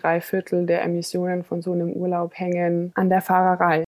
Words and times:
drei 0.00 0.20
Viertel 0.20 0.66
der 0.66 0.82
Emissionen 0.82 1.44
von 1.44 1.62
so 1.62 1.72
einem 1.72 1.92
Urlaub 1.92 2.32
hängen 2.34 2.92
an 2.94 3.08
der 3.08 3.20
Fahrerei. 3.20 3.84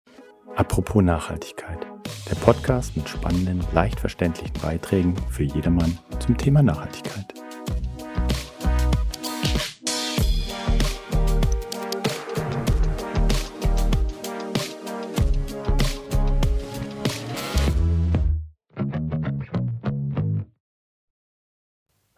Apropos 0.57 1.03
Nachhaltigkeit. 1.03 1.87
Der 2.31 2.35
Podcast 2.37 2.97
mit 2.97 3.09
spannenden, 3.09 3.63
leicht 3.73 4.01
verständlichen 4.01 4.55
Beiträgen 4.61 5.15
für 5.31 5.45
jedermann 5.45 5.99
zum 6.19 6.37
Thema 6.37 6.63
Nachhaltigkeit. 6.63 7.35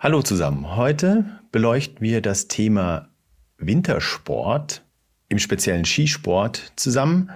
Hallo 0.03 0.23
zusammen. 0.23 0.77
Heute 0.77 1.27
beleuchten 1.53 2.01
wir 2.01 2.23
das 2.23 2.49
Thema 2.49 3.10
Wintersport, 3.61 4.83
im 5.29 5.39
speziellen 5.39 5.85
Skisport, 5.85 6.73
zusammen 6.77 7.31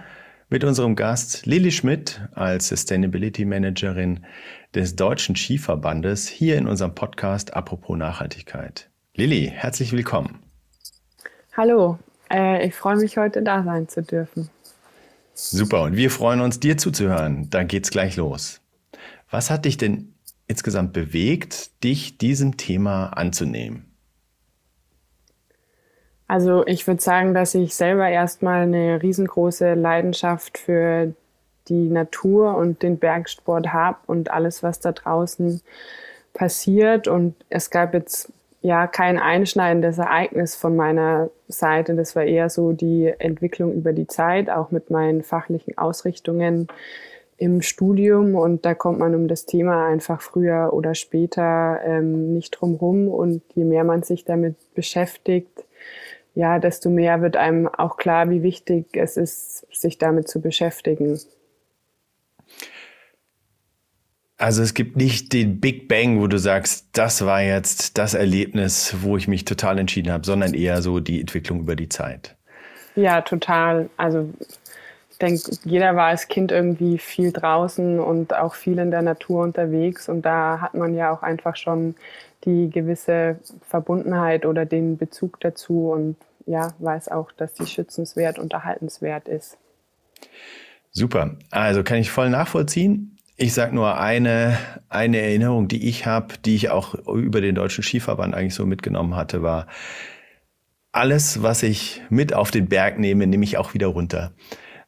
mit 0.48 0.64
unserem 0.64 0.96
Gast 0.96 1.46
Lilly 1.46 1.70
Schmidt 1.70 2.20
als 2.32 2.68
Sustainability 2.68 3.44
Managerin 3.44 4.24
des 4.74 4.96
Deutschen 4.96 5.36
Skiverbandes 5.36 6.26
hier 6.26 6.56
in 6.56 6.66
unserem 6.66 6.94
Podcast 6.94 7.54
Apropos 7.54 7.96
Nachhaltigkeit. 7.96 8.90
Lilly, 9.14 9.52
herzlich 9.54 9.92
willkommen. 9.92 10.40
Hallo, 11.56 11.98
äh, 12.30 12.66
ich 12.66 12.74
freue 12.74 12.96
mich 12.96 13.16
heute 13.16 13.42
da 13.42 13.62
sein 13.62 13.88
zu 13.88 14.02
dürfen. 14.02 14.48
Super, 15.34 15.82
und 15.82 15.96
wir 15.96 16.10
freuen 16.10 16.40
uns, 16.40 16.58
dir 16.58 16.78
zuzuhören. 16.78 17.50
Dann 17.50 17.68
geht's 17.68 17.90
gleich 17.90 18.16
los. 18.16 18.60
Was 19.30 19.50
hat 19.50 19.64
dich 19.64 19.76
denn 19.76 20.14
insgesamt 20.46 20.92
bewegt, 20.92 21.82
dich 21.84 22.18
diesem 22.18 22.56
Thema 22.56 23.08
anzunehmen? 23.08 23.93
Also 26.26 26.66
ich 26.66 26.86
würde 26.86 27.02
sagen, 27.02 27.34
dass 27.34 27.54
ich 27.54 27.74
selber 27.74 28.08
erstmal 28.08 28.62
eine 28.62 29.02
riesengroße 29.02 29.74
Leidenschaft 29.74 30.58
für 30.58 31.12
die 31.68 31.88
Natur 31.88 32.56
und 32.56 32.82
den 32.82 32.98
Bergsport 32.98 33.72
habe 33.72 33.98
und 34.06 34.30
alles, 34.30 34.62
was 34.62 34.80
da 34.80 34.92
draußen 34.92 35.60
passiert. 36.32 37.08
Und 37.08 37.34
es 37.50 37.70
gab 37.70 37.94
jetzt 37.94 38.32
ja 38.62 38.86
kein 38.86 39.18
einschneidendes 39.18 39.98
Ereignis 39.98 40.56
von 40.56 40.76
meiner 40.76 41.30
Seite. 41.48 41.94
Das 41.94 42.16
war 42.16 42.24
eher 42.24 42.48
so 42.48 42.72
die 42.72 43.12
Entwicklung 43.18 43.72
über 43.74 43.92
die 43.92 44.06
Zeit, 44.06 44.48
auch 44.48 44.70
mit 44.70 44.90
meinen 44.90 45.22
fachlichen 45.22 45.76
Ausrichtungen 45.76 46.68
im 47.36 47.62
Studium 47.62 48.36
und 48.36 48.64
da 48.64 48.74
kommt 48.74 49.00
man 49.00 49.14
um 49.14 49.26
das 49.26 49.44
Thema 49.44 49.86
einfach 49.86 50.20
früher 50.20 50.70
oder 50.72 50.94
später 50.94 51.80
ähm, 51.84 52.32
nicht 52.32 52.52
drum 52.52 52.76
rum 52.76 53.08
und 53.08 53.42
je 53.54 53.64
mehr 53.64 53.82
man 53.82 54.02
sich 54.02 54.24
damit 54.24 54.54
beschäftigt, 54.74 55.63
ja, 56.34 56.58
desto 56.58 56.90
mehr 56.90 57.22
wird 57.22 57.36
einem 57.36 57.68
auch 57.68 57.96
klar, 57.96 58.28
wie 58.30 58.42
wichtig 58.42 58.86
es 58.92 59.16
ist, 59.16 59.66
sich 59.72 59.98
damit 59.98 60.28
zu 60.28 60.40
beschäftigen. 60.40 61.18
Also 64.36 64.62
es 64.62 64.74
gibt 64.74 64.96
nicht 64.96 65.32
den 65.32 65.60
Big 65.60 65.88
Bang, 65.88 66.20
wo 66.20 66.26
du 66.26 66.38
sagst, 66.38 66.88
das 66.92 67.24
war 67.24 67.40
jetzt 67.40 67.98
das 67.98 68.14
Erlebnis, 68.14 68.96
wo 69.00 69.16
ich 69.16 69.28
mich 69.28 69.44
total 69.44 69.78
entschieden 69.78 70.12
habe, 70.12 70.26
sondern 70.26 70.54
eher 70.54 70.82
so 70.82 70.98
die 70.98 71.20
Entwicklung 71.20 71.60
über 71.60 71.76
die 71.76 71.88
Zeit. 71.88 72.36
Ja, 72.96 73.20
total. 73.20 73.88
Also 73.96 74.28
ich 75.10 75.18
denke, 75.18 75.40
jeder 75.64 75.94
war 75.94 76.06
als 76.06 76.26
Kind 76.26 76.50
irgendwie 76.50 76.98
viel 76.98 77.30
draußen 77.30 78.00
und 78.00 78.34
auch 78.34 78.54
viel 78.54 78.78
in 78.78 78.90
der 78.90 79.02
Natur 79.02 79.44
unterwegs. 79.44 80.08
Und 80.08 80.22
da 80.22 80.60
hat 80.60 80.74
man 80.74 80.94
ja 80.94 81.12
auch 81.12 81.22
einfach 81.22 81.54
schon 81.54 81.94
die 82.44 82.70
gewisse 82.70 83.38
Verbundenheit 83.62 84.46
oder 84.46 84.66
den 84.66 84.96
Bezug 84.96 85.40
dazu 85.40 85.90
und 85.90 86.16
ja, 86.46 86.74
weiß 86.78 87.08
auch, 87.08 87.32
dass 87.32 87.54
die 87.54 87.66
schützenswert 87.66 88.38
und 88.38 88.52
erhaltenswert 88.52 89.28
ist. 89.28 89.56
Super. 90.90 91.36
Also 91.50 91.82
kann 91.82 91.98
ich 91.98 92.10
voll 92.10 92.30
nachvollziehen. 92.30 93.16
Ich 93.36 93.52
sage 93.52 93.74
nur 93.74 93.98
eine, 93.98 94.56
eine 94.88 95.18
Erinnerung, 95.18 95.66
die 95.66 95.88
ich 95.88 96.06
habe, 96.06 96.34
die 96.44 96.54
ich 96.54 96.70
auch 96.70 96.94
über 97.08 97.40
den 97.40 97.54
Deutschen 97.54 97.82
Skiverband 97.82 98.34
eigentlich 98.34 98.54
so 98.54 98.64
mitgenommen 98.66 99.16
hatte, 99.16 99.42
war, 99.42 99.66
alles, 100.92 101.42
was 101.42 101.64
ich 101.64 102.02
mit 102.08 102.34
auf 102.34 102.52
den 102.52 102.68
Berg 102.68 103.00
nehme, 103.00 103.26
nehme 103.26 103.42
ich 103.42 103.58
auch 103.58 103.74
wieder 103.74 103.88
runter 103.88 104.32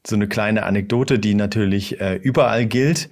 so 0.07 0.17
eine 0.17 0.29
kleine 0.29 0.65
Anekdote, 0.65 1.19
die 1.19 1.35
natürlich 1.35 2.01
äh, 2.01 2.15
überall 2.15 2.67
gilt. 2.67 3.11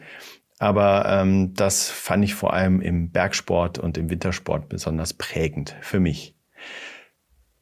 Aber 0.58 1.06
ähm, 1.08 1.54
das 1.54 1.90
fand 1.90 2.24
ich 2.24 2.34
vor 2.34 2.52
allem 2.52 2.80
im 2.80 3.10
Bergsport 3.10 3.78
und 3.78 3.98
im 3.98 4.10
Wintersport 4.10 4.68
besonders 4.68 5.12
prägend 5.12 5.74
für 5.80 6.00
mich. 6.00 6.36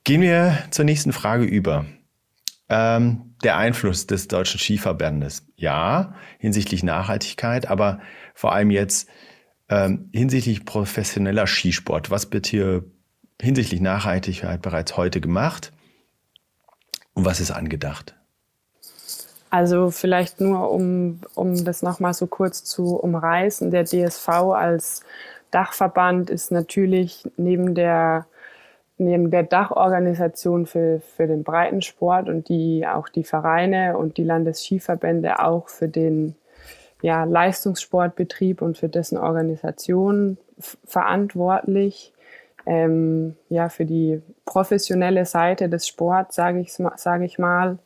Gehen 0.04 0.20
wir 0.20 0.58
zur 0.70 0.84
nächsten 0.84 1.12
Frage 1.12 1.44
über. 1.44 1.86
Ähm, 2.68 3.34
der 3.42 3.56
Einfluss 3.56 4.06
des 4.06 4.28
Deutschen 4.28 4.58
Skiverbandes. 4.58 5.46
Ja, 5.56 6.14
hinsichtlich 6.38 6.82
Nachhaltigkeit, 6.82 7.68
aber 7.68 8.00
vor 8.34 8.52
allem 8.52 8.70
jetzt 8.70 9.08
ähm, 9.68 10.10
hinsichtlich 10.12 10.64
professioneller 10.64 11.46
Skisport. 11.46 12.10
Was 12.10 12.32
wird 12.32 12.46
hier 12.46 12.84
hinsichtlich 13.40 13.80
Nachhaltigkeit 13.80 14.60
bereits 14.60 14.96
heute 14.96 15.20
gemacht? 15.20 15.72
Und 17.14 17.24
was 17.24 17.40
ist 17.40 17.50
angedacht? 17.50 18.14
Also 19.52 19.90
vielleicht 19.90 20.40
nur, 20.40 20.70
um, 20.70 21.20
um 21.34 21.62
das 21.62 21.82
nochmal 21.82 22.14
so 22.14 22.26
kurz 22.26 22.64
zu 22.64 22.96
umreißen. 22.96 23.70
Der 23.70 23.84
DSV 23.84 24.28
als 24.28 25.02
Dachverband 25.50 26.30
ist 26.30 26.52
natürlich 26.52 27.30
neben 27.36 27.74
der, 27.74 28.24
neben 28.96 29.30
der 29.30 29.42
Dachorganisation 29.42 30.64
für, 30.64 31.00
für 31.00 31.26
den 31.26 31.44
Breitensport 31.44 32.30
und 32.30 32.48
die, 32.48 32.86
auch 32.86 33.10
die 33.10 33.24
Vereine 33.24 33.98
und 33.98 34.16
die 34.16 34.24
Landesskiverbände 34.24 35.44
auch 35.44 35.68
für 35.68 35.88
den 35.88 36.34
ja, 37.02 37.24
Leistungssportbetrieb 37.24 38.62
und 38.62 38.78
für 38.78 38.88
dessen 38.88 39.18
Organisation 39.18 40.38
verantwortlich. 40.86 42.14
Ähm, 42.64 43.36
ja, 43.50 43.68
für 43.68 43.84
die 43.84 44.22
professionelle 44.46 45.26
Seite 45.26 45.68
des 45.68 45.86
Sports, 45.86 46.36
sage 46.36 46.60
ich, 46.60 46.72
sag 46.72 47.20
ich 47.20 47.38
mal. 47.38 47.76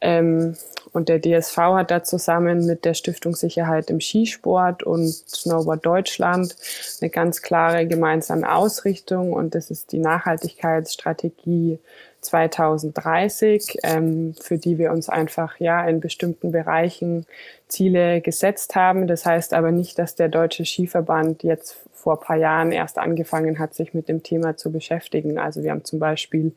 Ähm, 0.00 0.56
und 0.92 1.08
der 1.08 1.20
DSV 1.20 1.56
hat 1.56 1.90
da 1.90 2.02
zusammen 2.02 2.64
mit 2.66 2.84
der 2.84 2.94
Stiftung 2.94 3.34
Sicherheit 3.34 3.90
im 3.90 4.00
Skisport 4.00 4.82
und 4.82 5.08
Snowboard 5.08 5.84
Deutschland 5.84 6.56
eine 7.00 7.10
ganz 7.10 7.42
klare 7.42 7.86
gemeinsame 7.86 8.50
Ausrichtung 8.50 9.32
und 9.32 9.54
das 9.54 9.70
ist 9.70 9.92
die 9.92 9.98
Nachhaltigkeitsstrategie 9.98 11.78
2030, 12.26 13.78
ähm, 13.82 14.34
für 14.40 14.58
die 14.58 14.78
wir 14.78 14.90
uns 14.90 15.08
einfach 15.08 15.58
ja 15.60 15.86
in 15.86 16.00
bestimmten 16.00 16.50
Bereichen 16.50 17.26
Ziele 17.68 18.20
gesetzt 18.20 18.74
haben. 18.74 19.06
Das 19.06 19.26
heißt 19.26 19.54
aber 19.54 19.70
nicht, 19.70 19.98
dass 19.98 20.14
der 20.14 20.28
Deutsche 20.28 20.64
Skiverband 20.64 21.42
jetzt 21.42 21.76
vor 21.92 22.14
ein 22.14 22.26
paar 22.26 22.36
Jahren 22.36 22.72
erst 22.72 22.98
angefangen 22.98 23.58
hat, 23.58 23.74
sich 23.74 23.94
mit 23.94 24.08
dem 24.08 24.22
Thema 24.22 24.56
zu 24.56 24.72
beschäftigen. 24.72 25.38
Also 25.38 25.62
wir 25.62 25.70
haben 25.70 25.84
zum 25.84 25.98
Beispiel 25.98 26.52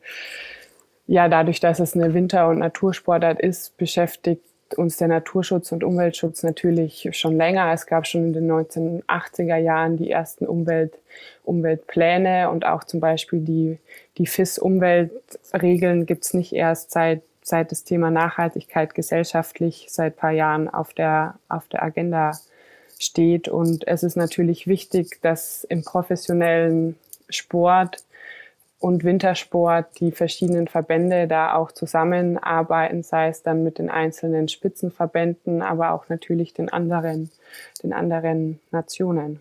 ja, 1.10 1.28
dadurch, 1.28 1.58
dass 1.58 1.80
es 1.80 1.96
eine 1.96 2.14
Winter- 2.14 2.46
und 2.46 2.60
Natursportart 2.60 3.40
ist, 3.40 3.76
beschäftigt 3.76 4.44
uns 4.76 4.96
der 4.96 5.08
Naturschutz 5.08 5.72
und 5.72 5.82
Umweltschutz 5.82 6.44
natürlich 6.44 7.08
schon 7.10 7.36
länger. 7.36 7.72
Es 7.72 7.86
gab 7.86 8.06
schon 8.06 8.26
in 8.26 8.32
den 8.32 8.48
1980er 8.48 9.56
Jahren 9.56 9.96
die 9.96 10.08
ersten 10.08 10.46
Umwelt, 10.46 10.92
Umweltpläne 11.42 12.48
und 12.48 12.64
auch 12.64 12.84
zum 12.84 13.00
Beispiel 13.00 13.40
die, 13.40 13.78
die 14.18 14.28
FIS-Umweltregeln 14.28 16.06
gibt 16.06 16.26
es 16.26 16.32
nicht 16.32 16.52
erst 16.52 16.92
seit, 16.92 17.22
seit 17.42 17.72
das 17.72 17.82
Thema 17.82 18.12
Nachhaltigkeit 18.12 18.94
gesellschaftlich 18.94 19.86
seit 19.90 20.16
paar 20.16 20.30
Jahren 20.30 20.68
auf 20.68 20.94
der, 20.94 21.34
auf 21.48 21.66
der 21.66 21.82
Agenda 21.82 22.38
steht. 23.00 23.48
Und 23.48 23.84
es 23.88 24.04
ist 24.04 24.14
natürlich 24.14 24.68
wichtig, 24.68 25.18
dass 25.22 25.64
im 25.64 25.82
professionellen 25.82 26.96
Sport 27.28 28.04
und 28.80 29.04
Wintersport 29.04 30.00
die 30.00 30.10
verschiedenen 30.10 30.66
Verbände 30.66 31.28
da 31.28 31.54
auch 31.54 31.70
zusammenarbeiten, 31.70 33.02
sei 33.02 33.28
es 33.28 33.42
dann 33.42 33.62
mit 33.62 33.78
den 33.78 33.90
einzelnen 33.90 34.48
Spitzenverbänden, 34.48 35.60
aber 35.60 35.92
auch 35.92 36.08
natürlich 36.08 36.54
den 36.54 36.72
anderen, 36.72 37.30
den 37.82 37.92
anderen 37.92 38.58
Nationen. 38.70 39.40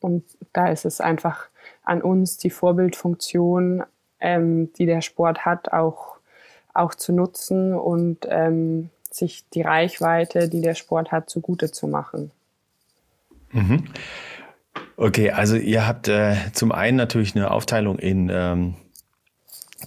Und 0.00 0.24
da 0.52 0.68
ist 0.68 0.84
es 0.84 1.00
einfach 1.00 1.46
an 1.84 2.02
uns, 2.02 2.38
die 2.38 2.50
Vorbildfunktion, 2.50 3.84
ähm, 4.18 4.72
die 4.74 4.86
der 4.86 5.00
Sport 5.00 5.44
hat, 5.44 5.72
auch, 5.72 6.16
auch 6.74 6.94
zu 6.96 7.12
nutzen 7.12 7.72
und 7.74 8.26
ähm, 8.28 8.90
sich 9.10 9.48
die 9.50 9.62
Reichweite, 9.62 10.48
die 10.48 10.60
der 10.60 10.74
Sport 10.74 11.12
hat, 11.12 11.30
zugute 11.30 11.70
zu 11.70 11.86
machen. 11.86 12.32
Mhm. 13.52 13.84
Okay, 15.00 15.30
also 15.30 15.56
ihr 15.56 15.86
habt 15.86 16.08
äh, 16.08 16.36
zum 16.52 16.72
einen 16.72 16.98
natürlich 16.98 17.34
eine 17.34 17.50
Aufteilung 17.50 17.98
in 17.98 18.30
ähm, 18.30 18.74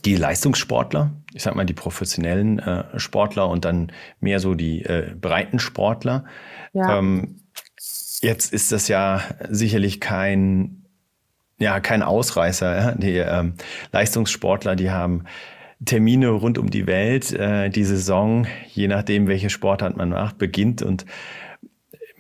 die 0.06 0.16
Leistungssportler, 0.16 1.12
ich 1.36 1.44
sag 1.44 1.54
mal 1.54 1.68
die 1.68 1.76
professionellen 1.76 2.58
äh, 2.58 3.00
Sportler 3.00 3.48
und 3.48 3.64
dann 3.64 3.92
mehr 4.22 4.40
so 4.40 4.56
die 4.56 4.82
äh, 4.82 5.14
breiten 5.14 5.60
Sportler. 5.60 6.26
Ja. 6.74 6.98
Ähm, 6.98 7.42
jetzt 8.22 8.54
ist 8.54 8.72
das 8.72 8.88
ja 8.88 9.22
sicherlich 9.52 10.02
kein, 10.02 10.84
ja, 11.60 11.80
kein 11.80 12.02
Ausreißer. 12.02 12.76
Ja? 12.76 12.92
Die 12.94 13.18
ähm, 13.18 13.54
Leistungssportler, 13.92 14.76
die 14.76 14.90
haben 14.90 15.26
Termine 15.86 16.30
rund 16.30 16.58
um 16.58 16.72
die 16.72 16.88
Welt. 16.88 17.32
Äh, 17.34 17.70
die 17.70 17.84
Saison, 17.84 18.48
je 18.68 18.88
nachdem, 18.88 19.28
welche 19.28 19.52
Sportart 19.52 19.96
man 19.96 20.10
macht, 20.10 20.40
beginnt 20.40 20.82
und 20.82 21.06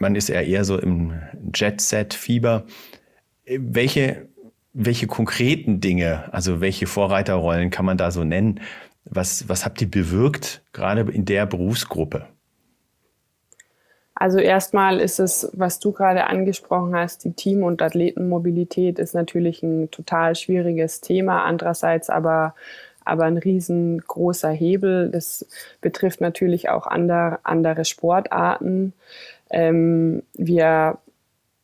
man 0.03 0.15
ist 0.15 0.29
eher 0.29 0.65
so 0.65 0.77
im 0.77 1.13
Jet-Set-Fieber. 1.53 2.65
Welche, 3.47 4.27
welche 4.73 5.07
konkreten 5.07 5.79
Dinge, 5.79 6.31
also 6.33 6.59
welche 6.61 6.87
Vorreiterrollen 6.87 7.69
kann 7.69 7.85
man 7.85 7.97
da 7.97 8.11
so 8.11 8.23
nennen? 8.23 8.59
Was, 9.05 9.47
was 9.49 9.65
habt 9.65 9.81
ihr 9.81 9.89
bewirkt, 9.89 10.61
gerade 10.73 11.09
in 11.09 11.25
der 11.25 11.45
Berufsgruppe? 11.45 12.27
Also 14.13 14.39
erstmal 14.39 14.99
ist 14.99 15.19
es, 15.19 15.49
was 15.53 15.79
du 15.79 15.91
gerade 15.91 16.27
angesprochen 16.27 16.95
hast, 16.95 17.23
die 17.23 17.33
Team- 17.33 17.63
und 17.63 17.81
Athletenmobilität 17.81 18.99
ist 18.99 19.15
natürlich 19.15 19.63
ein 19.63 19.89
total 19.89 20.35
schwieriges 20.35 21.01
Thema. 21.01 21.43
Andererseits 21.45 22.09
aber 22.09 22.55
aber 23.05 23.25
ein 23.25 23.37
riesengroßer 23.37 24.51
Hebel. 24.51 25.09
Das 25.09 25.45
betrifft 25.81 26.21
natürlich 26.21 26.69
auch 26.69 26.87
andere, 26.87 27.39
andere 27.43 27.85
Sportarten. 27.85 28.93
Ähm, 29.53 30.23
wir 30.33 30.97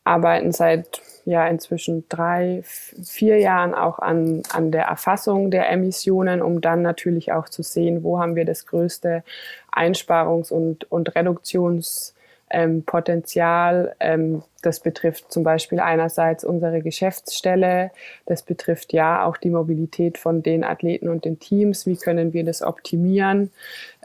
arbeiten 0.04 0.52
seit 0.52 1.02
ja 1.26 1.46
inzwischen 1.46 2.08
drei, 2.08 2.62
vier 2.64 3.38
Jahren 3.38 3.74
auch 3.74 3.98
an, 3.98 4.42
an 4.52 4.72
der 4.72 4.84
Erfassung 4.84 5.50
der 5.50 5.70
Emissionen, 5.70 6.40
um 6.40 6.62
dann 6.62 6.80
natürlich 6.80 7.32
auch 7.32 7.48
zu 7.48 7.62
sehen, 7.62 8.02
wo 8.02 8.18
haben 8.18 8.36
wir 8.36 8.46
das 8.46 8.66
größte 8.66 9.22
Einsparungs- 9.70 10.50
und, 10.50 10.90
und 10.90 11.14
Reduktions- 11.14 12.14
ähm, 12.50 12.84
Potenzial. 12.84 13.94
Ähm, 14.00 14.42
das 14.62 14.80
betrifft 14.80 15.32
zum 15.32 15.42
Beispiel 15.42 15.80
einerseits 15.80 16.44
unsere 16.44 16.82
Geschäftsstelle, 16.82 17.90
das 18.26 18.42
betrifft 18.42 18.92
ja 18.92 19.24
auch 19.24 19.36
die 19.36 19.50
Mobilität 19.50 20.18
von 20.18 20.42
den 20.42 20.64
Athleten 20.64 21.08
und 21.08 21.24
den 21.24 21.38
Teams. 21.38 21.86
Wie 21.86 21.96
können 21.96 22.32
wir 22.32 22.44
das 22.44 22.60
optimieren? 22.62 23.50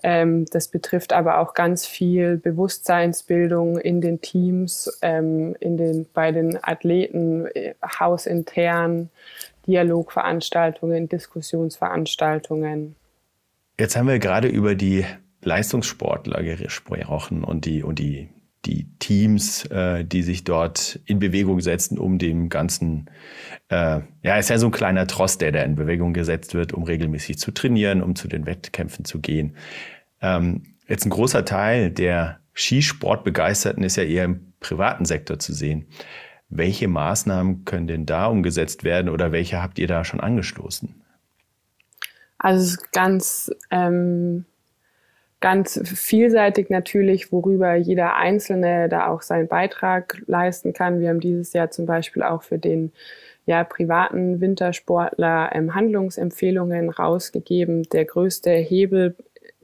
Ähm, 0.04 0.46
das 0.52 0.68
betrifft 0.68 1.14
aber 1.14 1.40
auch 1.40 1.54
ganz 1.54 1.86
viel 1.86 2.38
Bewusstseinsbildung 2.38 3.78
in 3.80 4.02
den 4.02 4.22
Teams, 4.22 5.00
ähm, 5.02 5.56
in 5.60 5.78
den, 5.78 6.06
bei 6.14 6.32
den 6.32 6.58
Athleten, 6.64 7.48
äh, 7.48 7.74
hausintern, 8.00 9.10
Dialogveranstaltungen, 9.68 11.10
Diskussionsveranstaltungen. 11.10 12.96
Jetzt 13.80 13.98
haben 13.98 14.08
wir 14.08 14.20
gerade 14.20 14.48
über 14.48 14.76
die 14.76 15.06
Leistungssportler 15.42 16.44
gesprochen 16.44 17.44
und 17.44 17.66
die, 17.66 17.84
und 17.84 18.00
die 18.00 18.30
die 18.66 18.88
Teams, 19.00 19.66
äh, 19.66 20.04
die 20.04 20.24
sich 20.24 20.44
dort 20.44 21.00
in 21.06 21.20
Bewegung 21.20 21.62
setzen, 21.62 21.98
um 21.98 22.18
dem 22.18 22.50
Ganzen, 22.50 23.10
äh, 23.70 24.02
ja, 24.24 24.38
ist 24.38 24.50
ja 24.50 24.58
so 24.58 24.68
ein 24.68 24.72
kleiner 24.72 25.08
Trost, 25.08 25.42
der 25.42 25.52
da 25.52 25.62
in 25.62 25.76
Bewegung 25.76 26.14
gesetzt 26.14 26.54
wird, 26.54 26.74
um 26.74 26.84
regelmäßig 26.84 27.38
zu 27.38 27.52
trainieren, 27.52 28.02
um 28.02 28.16
zu 28.16 28.28
den 28.28 28.46
Wettkämpfen 28.46 29.06
zu 29.06 29.20
gehen. 29.20 29.56
Ähm, 30.22 30.76
jetzt 30.88 31.06
ein 31.06 31.12
großer 31.12 31.46
Teil 31.46 31.92
der 31.92 32.40
Skisportbegeisterten 32.56 33.84
ist 33.84 33.98
ja 33.98 34.04
eher 34.04 34.26
im 34.26 34.54
privaten 34.60 35.06
Sektor 35.06 35.40
zu 35.40 35.54
sehen. 35.54 35.88
Welche 36.50 36.88
Maßnahmen 36.88 37.66
können 37.66 37.88
denn 37.88 38.06
da 38.06 38.28
umgesetzt 38.28 38.84
werden 38.84 39.10
oder 39.10 39.32
welche 39.32 39.62
habt 39.62 39.78
ihr 39.78 39.88
da 39.88 40.04
schon 40.04 40.20
angestoßen? 40.20 41.02
Also 42.38 42.64
es 42.64 42.72
ist 42.72 42.92
ganz 42.92 43.52
ähm 43.72 44.46
ganz 45.46 45.80
vielseitig 45.86 46.72
natürlich, 46.72 47.32
worüber 47.32 47.76
jeder 47.76 48.16
Einzelne 48.16 48.90
da 48.90 49.10
auch 49.10 49.22
seinen 49.22 49.48
Beitrag 49.48 50.24
leisten 50.26 50.74
kann. 50.74 51.00
Wir 51.00 51.10
haben 51.10 51.20
dieses 51.20 51.54
Jahr 51.54 51.70
zum 51.70 51.86
Beispiel 51.86 52.24
auch 52.24 52.42
für 52.42 52.58
den 52.58 52.92
ja, 53.46 53.64
privaten 53.64 54.42
Wintersportler 54.42 55.52
ähm, 55.54 55.76
Handlungsempfehlungen 55.76 56.90
rausgegeben. 56.90 57.84
Der 57.94 58.06
größte 58.06 58.50
Hebel 58.50 59.16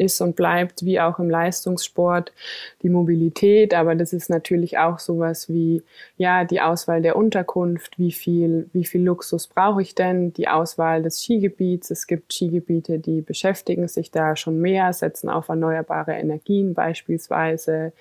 ist 0.01 0.19
und 0.19 0.35
bleibt, 0.35 0.83
wie 0.83 0.99
auch 0.99 1.19
im 1.19 1.29
Leistungssport, 1.29 2.33
die 2.81 2.89
Mobilität. 2.89 3.73
Aber 3.73 3.95
das 3.95 4.13
ist 4.13 4.29
natürlich 4.29 4.77
auch 4.77 4.99
sowas 4.99 5.47
wie, 5.47 5.83
ja, 6.17 6.43
die 6.43 6.59
Auswahl 6.59 7.01
der 7.01 7.15
Unterkunft. 7.15 7.99
Wie 7.99 8.11
viel, 8.11 8.69
wie 8.73 8.85
viel 8.85 9.03
Luxus 9.03 9.47
brauche 9.47 9.81
ich 9.81 9.95
denn? 9.95 10.33
Die 10.33 10.47
Auswahl 10.47 11.03
des 11.03 11.21
Skigebiets. 11.21 11.91
Es 11.91 12.07
gibt 12.07 12.33
Skigebiete, 12.33 12.99
die 12.99 13.21
beschäftigen 13.21 13.87
sich 13.87 14.11
da 14.11 14.35
schon 14.35 14.59
mehr, 14.59 14.91
setzen 14.93 15.29
auf 15.29 15.49
erneuerbare 15.49 16.13
Energien 16.13 16.73
beispielsweise. 16.73 17.93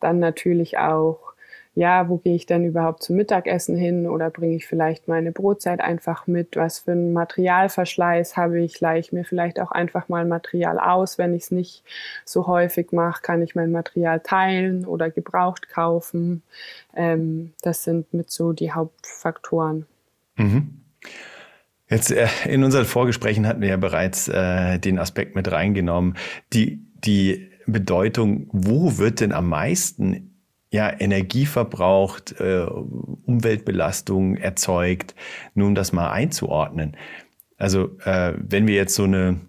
Dann 0.00 0.18
natürlich 0.18 0.78
auch 0.78 1.31
ja, 1.74 2.08
wo 2.10 2.18
gehe 2.18 2.34
ich 2.34 2.44
denn 2.44 2.64
überhaupt 2.64 3.02
zum 3.02 3.16
Mittagessen 3.16 3.76
hin 3.76 4.06
oder 4.06 4.28
bringe 4.28 4.56
ich 4.56 4.66
vielleicht 4.66 5.08
meine 5.08 5.32
Brotzeit 5.32 5.80
einfach 5.80 6.26
mit? 6.26 6.54
Was 6.54 6.80
für 6.80 6.92
einen 6.92 7.14
Materialverschleiß 7.14 8.36
habe 8.36 8.60
ich? 8.60 8.78
Leihe 8.80 9.00
ich 9.00 9.12
mir 9.12 9.24
vielleicht 9.24 9.58
auch 9.58 9.70
einfach 9.70 10.10
mal 10.10 10.26
Material 10.26 10.78
aus, 10.78 11.16
wenn 11.16 11.32
ich 11.32 11.44
es 11.44 11.50
nicht 11.50 11.82
so 12.26 12.46
häufig 12.46 12.92
mache? 12.92 13.22
Kann 13.22 13.40
ich 13.40 13.54
mein 13.54 13.72
Material 13.72 14.20
teilen 14.20 14.84
oder 14.84 15.10
gebraucht 15.10 15.70
kaufen? 15.70 16.42
Ähm, 16.94 17.54
das 17.62 17.84
sind 17.84 18.12
mit 18.12 18.30
so 18.30 18.52
die 18.52 18.72
Hauptfaktoren. 18.72 19.86
Mhm. 20.36 20.82
Jetzt 21.88 22.10
äh, 22.10 22.28
in 22.44 22.64
unseren 22.64 22.84
Vorgesprächen 22.84 23.46
hatten 23.46 23.62
wir 23.62 23.68
ja 23.68 23.76
bereits 23.78 24.28
äh, 24.28 24.78
den 24.78 24.98
Aspekt 24.98 25.34
mit 25.34 25.50
reingenommen. 25.50 26.18
Die, 26.52 26.84
die 27.02 27.50
Bedeutung, 27.66 28.48
wo 28.52 28.98
wird 28.98 29.20
denn 29.20 29.32
am 29.32 29.48
meisten 29.48 30.31
ja, 30.72 30.90
Energie 30.98 31.44
verbraucht, 31.44 32.40
äh, 32.40 32.64
Umweltbelastung 32.64 34.36
erzeugt, 34.36 35.14
nur 35.54 35.68
um 35.68 35.74
das 35.74 35.92
mal 35.92 36.10
einzuordnen. 36.10 36.96
Also 37.58 37.98
äh, 38.04 38.32
wenn 38.38 38.66
wir 38.66 38.74
jetzt 38.74 38.94
so 38.94 39.04
eine 39.04 39.40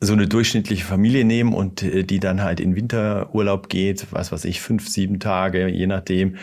so 0.00 0.12
eine 0.12 0.28
durchschnittliche 0.28 0.84
Familie 0.84 1.24
nehmen 1.24 1.52
und 1.52 1.82
äh, 1.82 2.04
die 2.04 2.20
dann 2.20 2.42
halt 2.42 2.60
in 2.60 2.76
Winterurlaub 2.76 3.68
geht, 3.68 4.06
was 4.10 4.32
weiß 4.32 4.44
ich, 4.46 4.60
fünf, 4.60 4.88
sieben 4.88 5.20
Tage, 5.20 5.68
je 5.68 5.86
nachdem, 5.86 6.36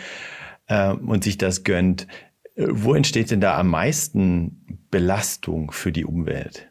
äh, 0.68 0.92
und 0.92 1.24
sich 1.24 1.38
das 1.38 1.64
gönnt, 1.64 2.06
äh, 2.54 2.66
wo 2.68 2.94
entsteht 2.94 3.30
denn 3.30 3.40
da 3.40 3.58
am 3.58 3.68
meisten 3.68 4.80
Belastung 4.90 5.72
für 5.72 5.90
die 5.90 6.04
Umwelt? 6.04 6.68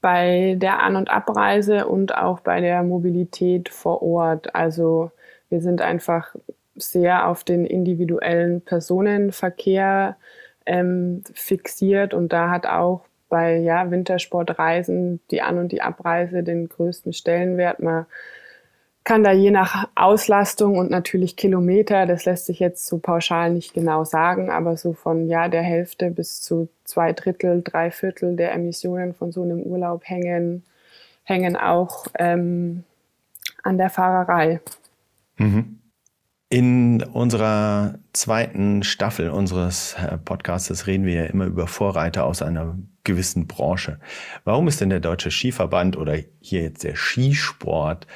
Bei 0.00 0.56
der 0.58 0.80
An- 0.80 0.96
und 0.96 1.10
Abreise 1.10 1.86
und 1.86 2.14
auch 2.16 2.40
bei 2.40 2.60
der 2.60 2.82
Mobilität 2.82 3.68
vor 3.68 4.02
Ort. 4.02 4.54
Also 4.54 5.10
wir 5.48 5.60
sind 5.60 5.80
einfach 5.80 6.34
sehr 6.76 7.26
auf 7.28 7.44
den 7.44 7.66
individuellen 7.66 8.60
Personenverkehr 8.60 10.16
ähm, 10.66 11.24
fixiert 11.34 12.14
und 12.14 12.32
da 12.32 12.50
hat 12.50 12.66
auch 12.66 13.02
bei 13.28 13.56
ja, 13.56 13.90
Wintersportreisen 13.90 15.20
die 15.30 15.42
An- 15.42 15.58
und 15.58 15.72
die 15.72 15.82
Abreise 15.82 16.42
den 16.42 16.68
größten 16.68 17.12
Stellenwert. 17.12 17.80
Man 17.80 18.06
kann 19.08 19.24
da 19.24 19.32
je 19.32 19.50
nach 19.50 19.88
Auslastung 19.94 20.76
und 20.76 20.90
natürlich 20.90 21.34
Kilometer, 21.34 22.04
das 22.04 22.26
lässt 22.26 22.44
sich 22.44 22.58
jetzt 22.58 22.86
so 22.86 22.98
pauschal 22.98 23.50
nicht 23.50 23.72
genau 23.72 24.04
sagen, 24.04 24.50
aber 24.50 24.76
so 24.76 24.92
von 24.92 25.28
ja 25.28 25.48
der 25.48 25.62
Hälfte 25.62 26.10
bis 26.10 26.42
zu 26.42 26.68
zwei 26.84 27.14
Drittel, 27.14 27.62
drei 27.62 27.90
Viertel 27.90 28.36
der 28.36 28.52
Emissionen 28.52 29.14
von 29.14 29.32
so 29.32 29.42
einem 29.42 29.62
Urlaub 29.62 30.02
hängen, 30.04 30.62
hängen 31.22 31.56
auch 31.56 32.06
ähm, 32.18 32.84
an 33.62 33.78
der 33.78 33.88
Fahrerei. 33.88 34.60
Mhm. 35.38 35.78
In 36.50 37.02
unserer 37.02 37.94
zweiten 38.12 38.82
Staffel 38.82 39.30
unseres 39.30 39.94
äh, 39.94 40.18
Podcasts 40.18 40.86
reden 40.86 41.06
wir 41.06 41.14
ja 41.14 41.24
immer 41.24 41.46
über 41.46 41.66
Vorreiter 41.66 42.26
aus 42.26 42.42
einer 42.42 42.76
gewissen 43.04 43.46
Branche. 43.46 44.00
Warum 44.44 44.68
ist 44.68 44.82
denn 44.82 44.90
der 44.90 45.00
Deutsche 45.00 45.30
Skiverband 45.30 45.96
oder 45.96 46.14
hier 46.40 46.60
jetzt 46.60 46.84
der 46.84 46.94
Skisport 46.94 48.06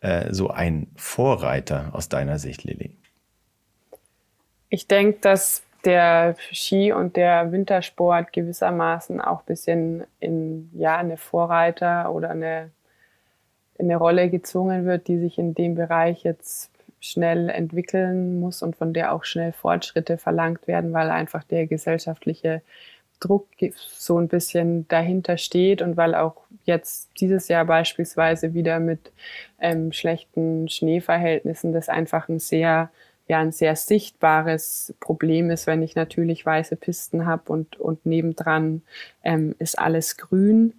äh, 0.00 0.32
so 0.32 0.48
ein 0.48 0.88
Vorreiter 0.96 1.90
aus 1.92 2.08
deiner 2.08 2.38
Sicht, 2.38 2.64
Lilly? 2.64 2.96
Ich 4.68 4.86
denke, 4.86 5.18
dass 5.20 5.62
der 5.84 6.36
Ski 6.52 6.92
und 6.92 7.16
der 7.16 7.52
Wintersport 7.52 8.32
gewissermaßen 8.32 9.20
auch 9.20 9.40
ein 9.40 9.46
bisschen 9.46 10.04
in 10.20 10.70
ja, 10.74 10.96
eine 10.96 11.16
Vorreiter 11.16 12.12
oder 12.12 12.30
eine, 12.30 12.70
eine 13.78 13.96
Rolle 13.96 14.28
gezwungen 14.28 14.84
wird, 14.84 15.08
die 15.08 15.18
sich 15.18 15.38
in 15.38 15.54
dem 15.54 15.74
Bereich 15.74 16.24
jetzt 16.24 16.70
schnell 17.00 17.48
entwickeln 17.48 18.40
muss 18.40 18.62
und 18.62 18.76
von 18.76 18.92
der 18.92 19.12
auch 19.12 19.24
schnell 19.24 19.52
Fortschritte 19.52 20.18
verlangt 20.18 20.66
werden, 20.66 20.92
weil 20.92 21.10
einfach 21.10 21.44
der 21.44 21.66
gesellschaftliche 21.66 22.60
Druck 23.20 23.48
so 23.76 24.18
ein 24.18 24.28
bisschen 24.28 24.86
dahinter 24.88 25.38
steht 25.38 25.82
und 25.82 25.96
weil 25.96 26.14
auch 26.14 26.36
jetzt 26.64 27.10
dieses 27.20 27.48
Jahr 27.48 27.64
beispielsweise 27.64 28.54
wieder 28.54 28.80
mit 28.80 29.12
ähm, 29.60 29.92
schlechten 29.92 30.68
Schneeverhältnissen 30.68 31.72
das 31.72 31.88
einfach 31.88 32.28
ein 32.28 32.38
sehr 32.38 32.90
ja 33.28 33.40
ein 33.40 33.52
sehr 33.52 33.76
sichtbares 33.76 34.94
Problem 35.00 35.50
ist, 35.50 35.66
wenn 35.66 35.82
ich 35.82 35.94
natürlich 35.94 36.46
weiße 36.46 36.76
Pisten 36.76 37.26
habe 37.26 37.52
und, 37.52 37.78
und 37.78 38.06
nebendran 38.06 38.82
ähm, 39.22 39.54
ist 39.58 39.78
alles 39.78 40.16
grün. 40.16 40.72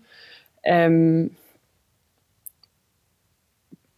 Ähm, 0.63 1.35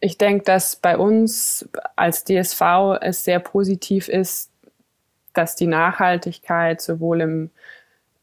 ich 0.00 0.18
denke, 0.18 0.44
dass 0.44 0.76
bei 0.76 0.98
uns 0.98 1.68
als 1.96 2.24
DSV 2.24 2.60
es 3.00 3.24
sehr 3.24 3.40
positiv 3.40 4.08
ist, 4.08 4.50
dass 5.32 5.56
die 5.56 5.66
Nachhaltigkeit 5.66 6.82
sowohl 6.82 7.20
im 7.22 7.50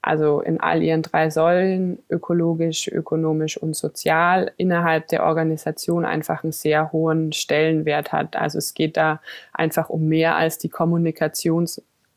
also 0.01 0.41
in 0.41 0.59
all 0.59 0.81
ihren 0.81 1.01
drei 1.01 1.29
Säulen, 1.29 1.99
ökologisch, 2.09 2.87
ökonomisch 2.87 3.57
und 3.57 3.75
sozial, 3.75 4.51
innerhalb 4.57 5.07
der 5.09 5.23
Organisation 5.23 6.05
einfach 6.05 6.43
einen 6.43 6.53
sehr 6.53 6.91
hohen 6.91 7.33
Stellenwert 7.33 8.13
hat. 8.13 8.35
Also 8.35 8.57
es 8.57 8.73
geht 8.73 8.97
da 8.97 9.21
einfach 9.53 9.89
um 9.89 10.07
mehr 10.07 10.37
als 10.37 10.57
die 10.57 10.69
Kommunikation 10.69 11.67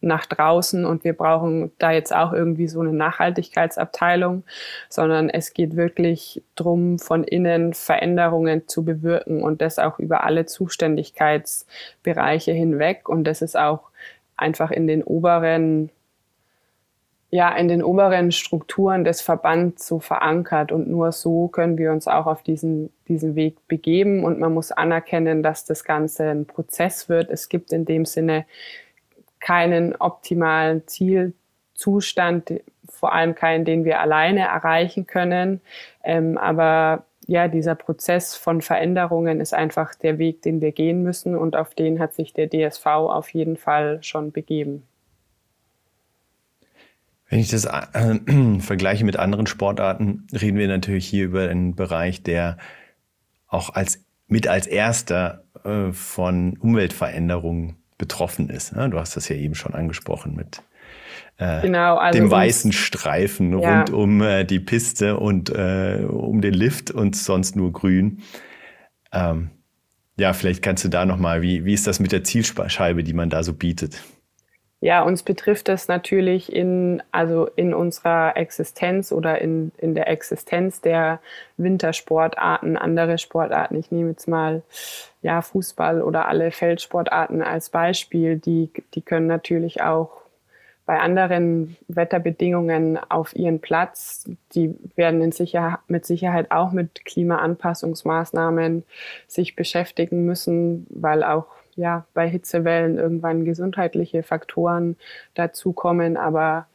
nach 0.03 0.27
draußen 0.27 0.85
und 0.85 1.05
wir 1.05 1.13
brauchen 1.13 1.71
da 1.79 1.93
jetzt 1.93 2.13
auch 2.15 2.33
irgendwie 2.33 2.69
so 2.69 2.81
eine 2.81 2.93
Nachhaltigkeitsabteilung, 2.93 4.45
sondern 4.89 5.31
es 5.31 5.55
geht 5.55 5.77
wirklich 5.77 6.43
drum, 6.57 6.99
von 6.99 7.23
innen 7.25 7.73
Veränderungen 7.73 8.69
zu 8.69 8.85
bewirken 8.85 9.43
und 9.43 9.63
das 9.63 9.79
auch 9.79 9.99
über 9.99 10.25
alle 10.25 10.47
Zuständigkeitsbereiche 10.47 12.53
hinweg. 12.53 13.09
Und 13.09 13.25
das 13.25 13.43
ist 13.43 13.57
auch 13.57 13.91
einfach 14.37 14.73
in 14.73 14.87
den 14.87 15.03
oberen 15.05 15.91
ja, 17.35 17.49
in 17.57 17.67
den 17.67 17.83
oberen 17.83 18.31
Strukturen 18.31 19.05
des 19.05 19.23
Verbands 19.23 19.87
so 19.87 20.01
verankert. 20.01 20.71
Und 20.71 20.87
nur 20.89 21.13
so 21.13 21.49
können 21.49 21.79
wir 21.79 21.91
uns 21.91 22.07
auch 22.07 22.27
auf 22.27 22.43
diesen, 22.43 22.93
diesen 23.09 23.35
Weg 23.37 23.57
begeben. 23.69 24.23
Und 24.23 24.39
man 24.39 24.53
muss 24.53 24.71
anerkennen, 24.71 25.43
dass 25.43 25.65
das 25.65 25.83
Ganze 25.83 26.29
ein 26.29 26.45
Prozess 26.45 27.09
wird. 27.09 27.31
Es 27.31 27.49
gibt 27.49 27.73
in 27.73 27.87
dem 27.87 28.05
Sinne 28.05 28.45
keinen 29.41 29.97
optimalen 29.97 30.87
Zielzustand, 30.87 32.53
vor 32.91 33.15
allem 33.15 33.35
keinen, 33.35 33.65
den 33.65 33.87
wir 33.87 34.01
alleine 34.01 34.41
erreichen 34.41 35.07
können. 35.07 35.63
Ähm, 36.05 36.37
aber 36.37 37.07
ja, 37.27 37.49
dieser 37.49 37.77
Prozess 37.77 38.37
von 38.37 38.61
Veränderungen 38.61 39.41
ist 39.41 39.55
einfach 39.55 39.95
der 39.95 40.19
Weg, 40.19 40.43
den 40.43 40.61
wir 40.61 40.73
gehen 40.73 41.03
müssen. 41.03 41.35
Und 41.35 41.57
auf 41.57 41.75
den 41.75 41.99
hat 41.99 42.13
sich 42.13 42.35
der 42.35 42.51
DSV 42.51 42.85
auf 42.85 43.31
jeden 43.31 43.57
Fall 43.57 44.03
schon 44.03 44.33
begeben. 44.33 44.87
Wenn 47.33 47.41
ich 47.41 47.49
das 47.49 47.65
äh, 47.65 48.19
vergleiche 48.61 49.07
mit 49.07 49.17
anderen 49.17 49.47
Sportarten, 49.47 50.27
reden 50.35 50.59
wir 50.59 50.69
natürlich 50.69 51.07
hier 51.07 51.25
über 51.25 51.49
einen 51.49 51.75
Bereich, 51.75 52.23
der 52.23 52.59
auch 53.49 53.71
als, 53.71 54.05
mit 54.29 54.49
als 54.49 54.67
erster 54.67 55.43
äh, 55.65 55.93
von 55.93 56.59
Umweltveränderungen 56.59 57.77
betroffen 57.97 58.51
ist. 58.51 58.77
Ne? 58.77 58.91
Du 58.91 58.99
hast 58.99 59.17
das 59.17 59.31
ja 59.31 59.37
eben 59.37 59.55
schon 59.55 59.73
angesprochen 59.73 60.37
mit 60.37 60.63
äh, 61.39 61.63
genau, 61.63 61.97
also 61.97 62.19
dem 62.19 62.31
weißen 62.31 62.71
Streifen 62.71 63.59
ja. 63.59 63.79
rund 63.79 63.89
um 63.89 64.21
äh, 64.21 64.45
die 64.45 64.61
Piste 64.61 65.17
und 65.17 65.49
äh, 65.49 66.05
um 66.07 66.43
den 66.43 66.53
Lift 66.53 66.91
und 66.91 67.17
sonst 67.17 67.57
nur 67.57 67.73
grün. 67.73 68.19
Ähm, 69.11 69.49
ja, 70.19 70.35
vielleicht 70.35 70.61
kannst 70.61 70.85
du 70.85 70.91
da 70.91 71.07
nochmal, 71.07 71.41
wie, 71.41 71.65
wie 71.65 71.73
ist 71.73 71.87
das 71.87 71.99
mit 71.99 72.13
der 72.13 72.25
Zielscheibe, 72.25 73.03
die 73.03 73.15
man 73.15 73.31
da 73.31 73.43
so 73.43 73.55
bietet? 73.55 74.03
Ja, 74.83 75.03
uns 75.03 75.23
betrifft 75.23 75.69
das 75.69 75.87
natürlich 75.87 76.53
in, 76.53 77.05
also 77.13 77.49
in 77.55 77.73
unserer 77.73 78.37
Existenz 78.37 79.13
oder 79.13 79.41
in, 79.41 79.71
in 79.79 79.95
der 79.95 80.09
Existenz 80.09 80.81
der 80.81 81.21
Wintersportarten, 81.57 82.77
andere 82.77 83.17
Sportarten. 83.19 83.77
Ich 83.77 83.93
nehme 83.93 84.11
jetzt 84.11 84.27
mal 84.27 84.63
ja, 85.23 85.41
Fußball 85.41 86.03
oder 86.03 86.27
alle 86.27 86.51
Feldsportarten 86.51 87.43
als 87.43 87.71
Beispiel. 87.71 88.39
Die, 88.39 88.73
die 88.95 89.03
können 89.03 89.29
natürlich 89.29 89.83
auch 89.83 90.23
bei 90.85 90.99
anderen 90.99 91.77
Wetterbedingungen 91.87 92.99
auf 93.09 93.37
ihren 93.37 93.61
Platz. 93.61 94.29
Die 94.57 94.75
werden 94.97 95.31
Sicher 95.31 95.79
mit 95.87 96.07
Sicherheit 96.07 96.51
auch 96.51 96.73
mit 96.73 97.05
Klimaanpassungsmaßnahmen 97.05 98.83
sich 99.29 99.55
beschäftigen 99.55 100.25
müssen, 100.25 100.89
weil 100.91 101.23
auch 101.23 101.47
ja, 101.77 102.07
bei 102.15 102.29
Hitzewellen 102.29 102.99
irgendwann 102.99 103.45
gesundheitliche 103.45 104.23
Faktoren 104.23 104.97
dazukommen. 105.35 106.17
Aber 106.17 106.67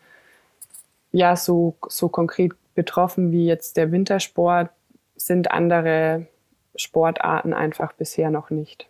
ja, 1.12 1.36
so, 1.36 1.76
so 1.88 2.10
konkret 2.10 2.54
betroffen 2.76 3.32
wie 3.32 3.46
jetzt 3.46 3.78
der 3.78 3.92
Wintersport 3.92 4.70
sind 5.16 5.52
andere 5.52 6.28
Sportarten 6.76 7.54
einfach 7.54 7.94
bisher 7.94 8.30
noch 8.30 8.50
nicht. 8.50 8.88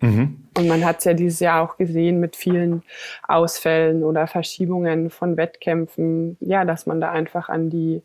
Mhm. 0.00 0.44
Und 0.56 0.68
man 0.68 0.84
hat 0.84 0.98
es 0.98 1.04
ja 1.04 1.14
dieses 1.14 1.40
Jahr 1.40 1.60
auch 1.62 1.76
gesehen 1.76 2.20
mit 2.20 2.36
vielen 2.36 2.84
Ausfällen 3.26 4.04
oder 4.04 4.28
Verschiebungen 4.28 5.10
von 5.10 5.36
Wettkämpfen, 5.36 6.36
ja, 6.40 6.64
dass 6.64 6.86
man 6.86 7.00
da 7.00 7.10
einfach 7.10 7.48
an 7.48 7.70
die, 7.70 8.02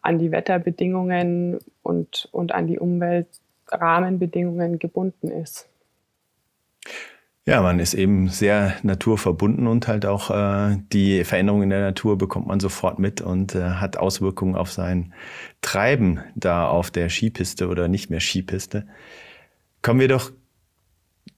an 0.00 0.18
die 0.18 0.32
Wetterbedingungen 0.32 1.58
und, 1.82 2.30
und 2.32 2.52
an 2.52 2.66
die 2.66 2.78
Umweltrahmenbedingungen 2.78 4.78
gebunden 4.78 5.30
ist. 5.30 5.68
Ja, 7.46 7.60
man 7.60 7.78
ist 7.78 7.92
eben 7.92 8.28
sehr 8.28 8.74
naturverbunden 8.82 9.66
und 9.66 9.86
halt 9.86 10.06
auch 10.06 10.30
äh, 10.30 10.78
die 10.92 11.24
Veränderungen 11.24 11.64
in 11.64 11.70
der 11.70 11.82
Natur 11.82 12.16
bekommt 12.16 12.46
man 12.46 12.58
sofort 12.58 12.98
mit 12.98 13.20
und 13.20 13.54
äh, 13.54 13.62
hat 13.62 13.98
Auswirkungen 13.98 14.54
auf 14.54 14.72
sein 14.72 15.12
Treiben 15.60 16.20
da 16.36 16.66
auf 16.66 16.90
der 16.90 17.10
Skipiste 17.10 17.68
oder 17.68 17.86
nicht 17.88 18.08
mehr 18.08 18.20
Skipiste. 18.20 18.86
Kommen 19.82 20.00
wir 20.00 20.08
doch 20.08 20.32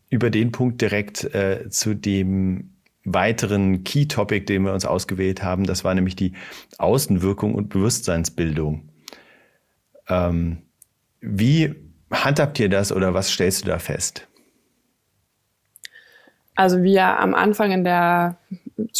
über 0.08 0.30
den 0.30 0.52
Punkt 0.52 0.80
direkt 0.80 1.24
äh, 1.34 1.68
zu 1.70 1.94
dem 1.94 2.76
weiteren 3.04 3.82
Key 3.82 4.06
Topic, 4.06 4.44
den 4.46 4.62
wir 4.62 4.72
uns 4.72 4.84
ausgewählt 4.84 5.42
haben. 5.42 5.64
Das 5.64 5.82
war 5.82 5.94
nämlich 5.94 6.14
die 6.14 6.34
Außenwirkung 6.78 7.54
und 7.54 7.68
Bewusstseinsbildung. 7.68 8.88
Ähm, 10.08 10.58
wie 11.20 11.74
handhabt 12.12 12.60
ihr 12.60 12.68
das 12.68 12.92
oder 12.92 13.12
was 13.12 13.30
stellst 13.30 13.64
du 13.64 13.68
da 13.68 13.80
fest? 13.80 14.28
Also 16.56 16.82
wie 16.82 16.94
ja 16.94 17.18
am 17.18 17.34
Anfang 17.34 17.70
in 17.70 17.84
der 17.84 18.36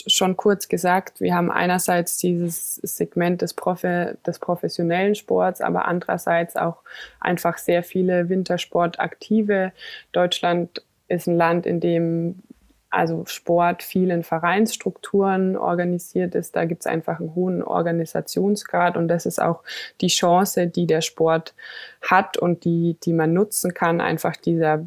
schon 0.06 0.36
kurz 0.36 0.68
gesagt, 0.68 1.20
wir 1.20 1.34
haben 1.34 1.50
einerseits 1.50 2.18
dieses 2.18 2.76
Segment 2.76 3.42
des, 3.42 3.54
Profe, 3.54 4.18
des 4.26 4.38
professionellen 4.38 5.14
Sports, 5.14 5.60
aber 5.60 5.86
andererseits 5.86 6.56
auch 6.56 6.82
einfach 7.20 7.58
sehr 7.58 7.82
viele 7.82 8.28
Wintersportaktive. 8.28 9.72
Deutschland 10.12 10.82
ist 11.08 11.26
ein 11.26 11.36
Land, 11.36 11.66
in 11.66 11.80
dem 11.80 12.42
also 12.90 13.24
Sport 13.26 13.82
viel 13.82 14.10
in 14.10 14.22
Vereinsstrukturen 14.22 15.56
organisiert 15.56 16.34
ist. 16.34 16.56
Da 16.56 16.64
gibt 16.64 16.82
es 16.82 16.86
einfach 16.86 17.20
einen 17.20 17.34
hohen 17.34 17.62
Organisationsgrad 17.62 18.96
und 18.96 19.08
das 19.08 19.26
ist 19.26 19.40
auch 19.40 19.62
die 20.00 20.06
Chance, 20.06 20.66
die 20.66 20.86
der 20.86 21.02
Sport 21.02 21.54
hat 22.00 22.38
und 22.38 22.64
die, 22.64 22.96
die 23.02 23.12
man 23.12 23.32
nutzen 23.32 23.74
kann, 23.74 24.00
einfach 24.00 24.36
dieser 24.36 24.86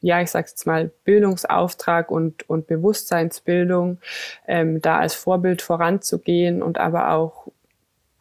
ja, 0.00 0.20
ich 0.20 0.30
sage 0.30 0.46
jetzt 0.48 0.66
mal, 0.66 0.90
Bildungsauftrag 1.04 2.10
und, 2.10 2.48
und 2.48 2.66
Bewusstseinsbildung, 2.66 3.98
ähm, 4.46 4.80
da 4.80 4.98
als 4.98 5.14
Vorbild 5.14 5.62
voranzugehen 5.62 6.62
und 6.62 6.78
aber 6.78 7.12
auch 7.12 7.48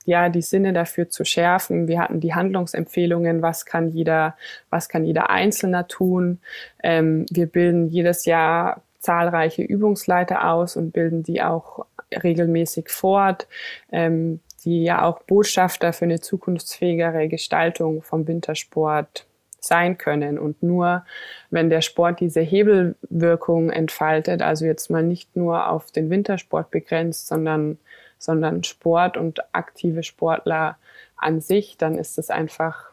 ja, 0.07 0.29
die 0.29 0.41
Sinne 0.41 0.71
dafür 0.71 1.09
zu 1.09 1.25
schärfen. 1.25 1.89
Wir 1.89 1.99
hatten 1.99 2.21
die 2.21 2.33
Handlungsempfehlungen, 2.33 3.41
was 3.41 3.65
kann 3.65 3.89
jeder, 3.89 4.37
was 4.69 4.87
kann 4.87 5.03
jeder 5.03 5.29
Einzelner 5.29 5.87
tun. 5.89 6.39
Ähm, 6.81 7.25
wir 7.29 7.45
bilden 7.45 7.89
jedes 7.89 8.23
Jahr 8.23 8.81
zahlreiche 8.99 9.63
Übungsleiter 9.63 10.49
aus 10.49 10.77
und 10.77 10.91
bilden 10.91 11.23
die 11.23 11.41
auch 11.41 11.85
regelmäßig 12.11 12.89
fort, 12.89 13.47
ähm, 13.91 14.39
die 14.63 14.83
ja 14.83 15.03
auch 15.03 15.23
Botschafter 15.23 15.91
für 15.91 16.05
eine 16.05 16.21
zukunftsfähigere 16.21 17.27
Gestaltung 17.27 18.01
vom 18.01 18.27
Wintersport 18.27 19.26
sein 19.59 19.97
können. 19.97 20.39
Und 20.39 20.63
nur 20.63 21.05
wenn 21.49 21.69
der 21.69 21.81
Sport 21.81 22.19
diese 22.19 22.41
Hebelwirkung 22.41 23.69
entfaltet, 23.69 24.41
also 24.41 24.65
jetzt 24.65 24.89
mal 24.89 25.03
nicht 25.03 25.35
nur 25.35 25.69
auf 25.69 25.91
den 25.91 26.09
Wintersport 26.09 26.71
begrenzt, 26.71 27.27
sondern, 27.27 27.77
sondern 28.17 28.63
Sport 28.63 29.17
und 29.17 29.53
aktive 29.53 30.03
Sportler 30.03 30.77
an 31.15 31.41
sich, 31.41 31.77
dann 31.77 31.95
ist 31.95 32.17
es 32.17 32.29
einfach, 32.29 32.91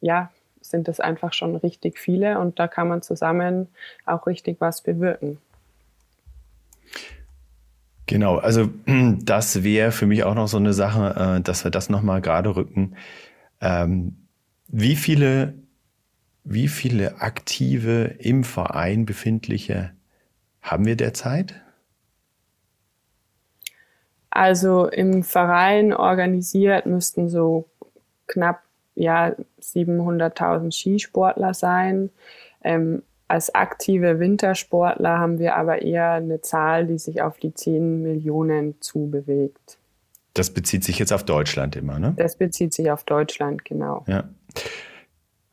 ja, 0.00 0.30
sind 0.60 0.88
es 0.88 1.00
einfach 1.00 1.32
schon 1.32 1.56
richtig 1.56 1.98
viele 1.98 2.38
und 2.38 2.58
da 2.58 2.66
kann 2.66 2.88
man 2.88 3.02
zusammen 3.02 3.68
auch 4.04 4.26
richtig 4.26 4.56
was 4.60 4.82
bewirken. 4.82 5.38
Genau, 8.06 8.36
also 8.38 8.68
das 8.86 9.62
wäre 9.62 9.92
für 9.92 10.06
mich 10.06 10.24
auch 10.24 10.34
noch 10.34 10.48
so 10.48 10.56
eine 10.56 10.72
Sache, 10.72 11.36
äh, 11.38 11.40
dass 11.40 11.64
wir 11.64 11.70
das 11.70 11.90
nochmal 11.90 12.20
gerade 12.20 12.54
rücken. 12.54 12.96
Ähm, 13.60 14.16
wie 14.68 14.96
viele 14.96 15.54
wie 16.48 16.68
viele 16.68 17.20
aktive 17.20 18.14
im 18.18 18.44
Verein 18.44 19.04
befindliche 19.04 19.90
haben 20.62 20.86
wir 20.86 20.96
derzeit? 20.96 21.60
Also 24.30 24.86
im 24.86 25.24
Verein 25.24 25.92
organisiert 25.92 26.86
müssten 26.86 27.28
so 27.28 27.68
knapp 28.28 28.62
ja, 28.94 29.34
700.000 29.60 30.72
Skisportler 30.72 31.52
sein. 31.52 32.10
Ähm, 32.62 33.02
als 33.28 33.54
aktive 33.54 34.20
Wintersportler 34.20 35.18
haben 35.18 35.38
wir 35.40 35.56
aber 35.56 35.82
eher 35.82 36.12
eine 36.12 36.40
Zahl, 36.42 36.86
die 36.86 36.98
sich 36.98 37.22
auf 37.22 37.38
die 37.38 37.54
10 37.54 38.02
Millionen 38.02 38.80
zubewegt. 38.80 39.78
Das 40.32 40.50
bezieht 40.50 40.84
sich 40.84 40.98
jetzt 41.00 41.12
auf 41.12 41.24
Deutschland 41.24 41.74
immer, 41.74 41.98
ne? 41.98 42.14
Das 42.16 42.36
bezieht 42.36 42.72
sich 42.72 42.90
auf 42.90 43.02
Deutschland, 43.02 43.64
genau. 43.64 44.04
Ja. 44.06 44.28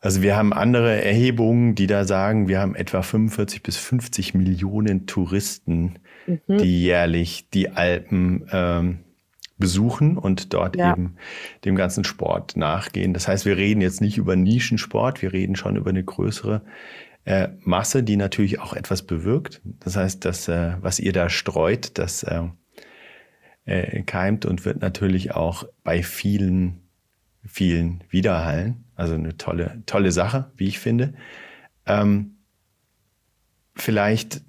Also 0.04 0.20
wir 0.20 0.36
haben 0.36 0.52
andere 0.52 1.02
Erhebungen, 1.02 1.74
die 1.74 1.86
da 1.86 2.04
sagen, 2.04 2.46
wir 2.46 2.60
haben 2.60 2.74
etwa 2.74 3.00
45 3.00 3.62
bis 3.62 3.78
50 3.78 4.34
Millionen 4.34 5.06
Touristen, 5.06 5.98
mhm. 6.26 6.58
die 6.58 6.82
jährlich 6.82 7.48
die 7.48 7.70
Alpen 7.70 8.46
ähm, 8.52 8.98
besuchen 9.56 10.18
und 10.18 10.52
dort 10.52 10.76
ja. 10.76 10.92
eben 10.92 11.16
dem 11.64 11.74
ganzen 11.74 12.04
Sport 12.04 12.54
nachgehen. 12.54 13.14
Das 13.14 13.28
heißt, 13.28 13.46
wir 13.46 13.56
reden 13.56 13.80
jetzt 13.80 14.02
nicht 14.02 14.18
über 14.18 14.36
Nischensport, 14.36 15.22
wir 15.22 15.32
reden 15.32 15.56
schon 15.56 15.74
über 15.74 15.88
eine 15.88 16.04
größere 16.04 16.60
äh, 17.24 17.48
Masse, 17.60 18.02
die 18.02 18.18
natürlich 18.18 18.60
auch 18.60 18.74
etwas 18.74 19.04
bewirkt. 19.04 19.62
Das 19.64 19.96
heißt, 19.96 20.22
das, 20.26 20.48
äh, 20.48 20.74
was 20.82 21.00
ihr 21.00 21.14
da 21.14 21.30
streut, 21.30 21.96
das 21.96 22.24
äh, 22.24 22.42
äh, 23.64 24.02
keimt 24.02 24.44
und 24.44 24.66
wird 24.66 24.82
natürlich 24.82 25.32
auch 25.32 25.64
bei 25.82 26.02
vielen, 26.02 26.82
vielen 27.42 28.04
widerhallen. 28.10 28.83
Also 28.96 29.14
eine 29.14 29.36
tolle, 29.36 29.82
tolle 29.86 30.12
Sache, 30.12 30.50
wie 30.56 30.68
ich 30.68 30.78
finde. 30.78 31.14
Ähm, 31.86 32.36
vielleicht 33.74 34.42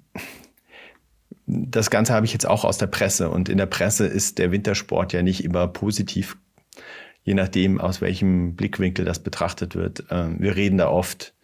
das 1.46 1.90
Ganze 1.90 2.12
habe 2.12 2.26
ich 2.26 2.32
jetzt 2.32 2.46
auch 2.46 2.64
aus 2.64 2.78
der 2.78 2.88
Presse 2.88 3.30
und 3.30 3.48
in 3.48 3.58
der 3.58 3.66
Presse 3.66 4.06
ist 4.06 4.38
der 4.38 4.50
Wintersport 4.50 5.12
ja 5.12 5.22
nicht 5.22 5.44
immer 5.44 5.68
positiv, 5.68 6.36
je 7.22 7.34
nachdem, 7.34 7.80
aus 7.80 8.00
welchem 8.00 8.56
Blickwinkel 8.56 9.04
das 9.04 9.20
betrachtet 9.20 9.76
wird. 9.76 10.04
Ähm, 10.10 10.36
wir 10.40 10.56
reden 10.56 10.78
da 10.78 10.88
oft 10.88 11.34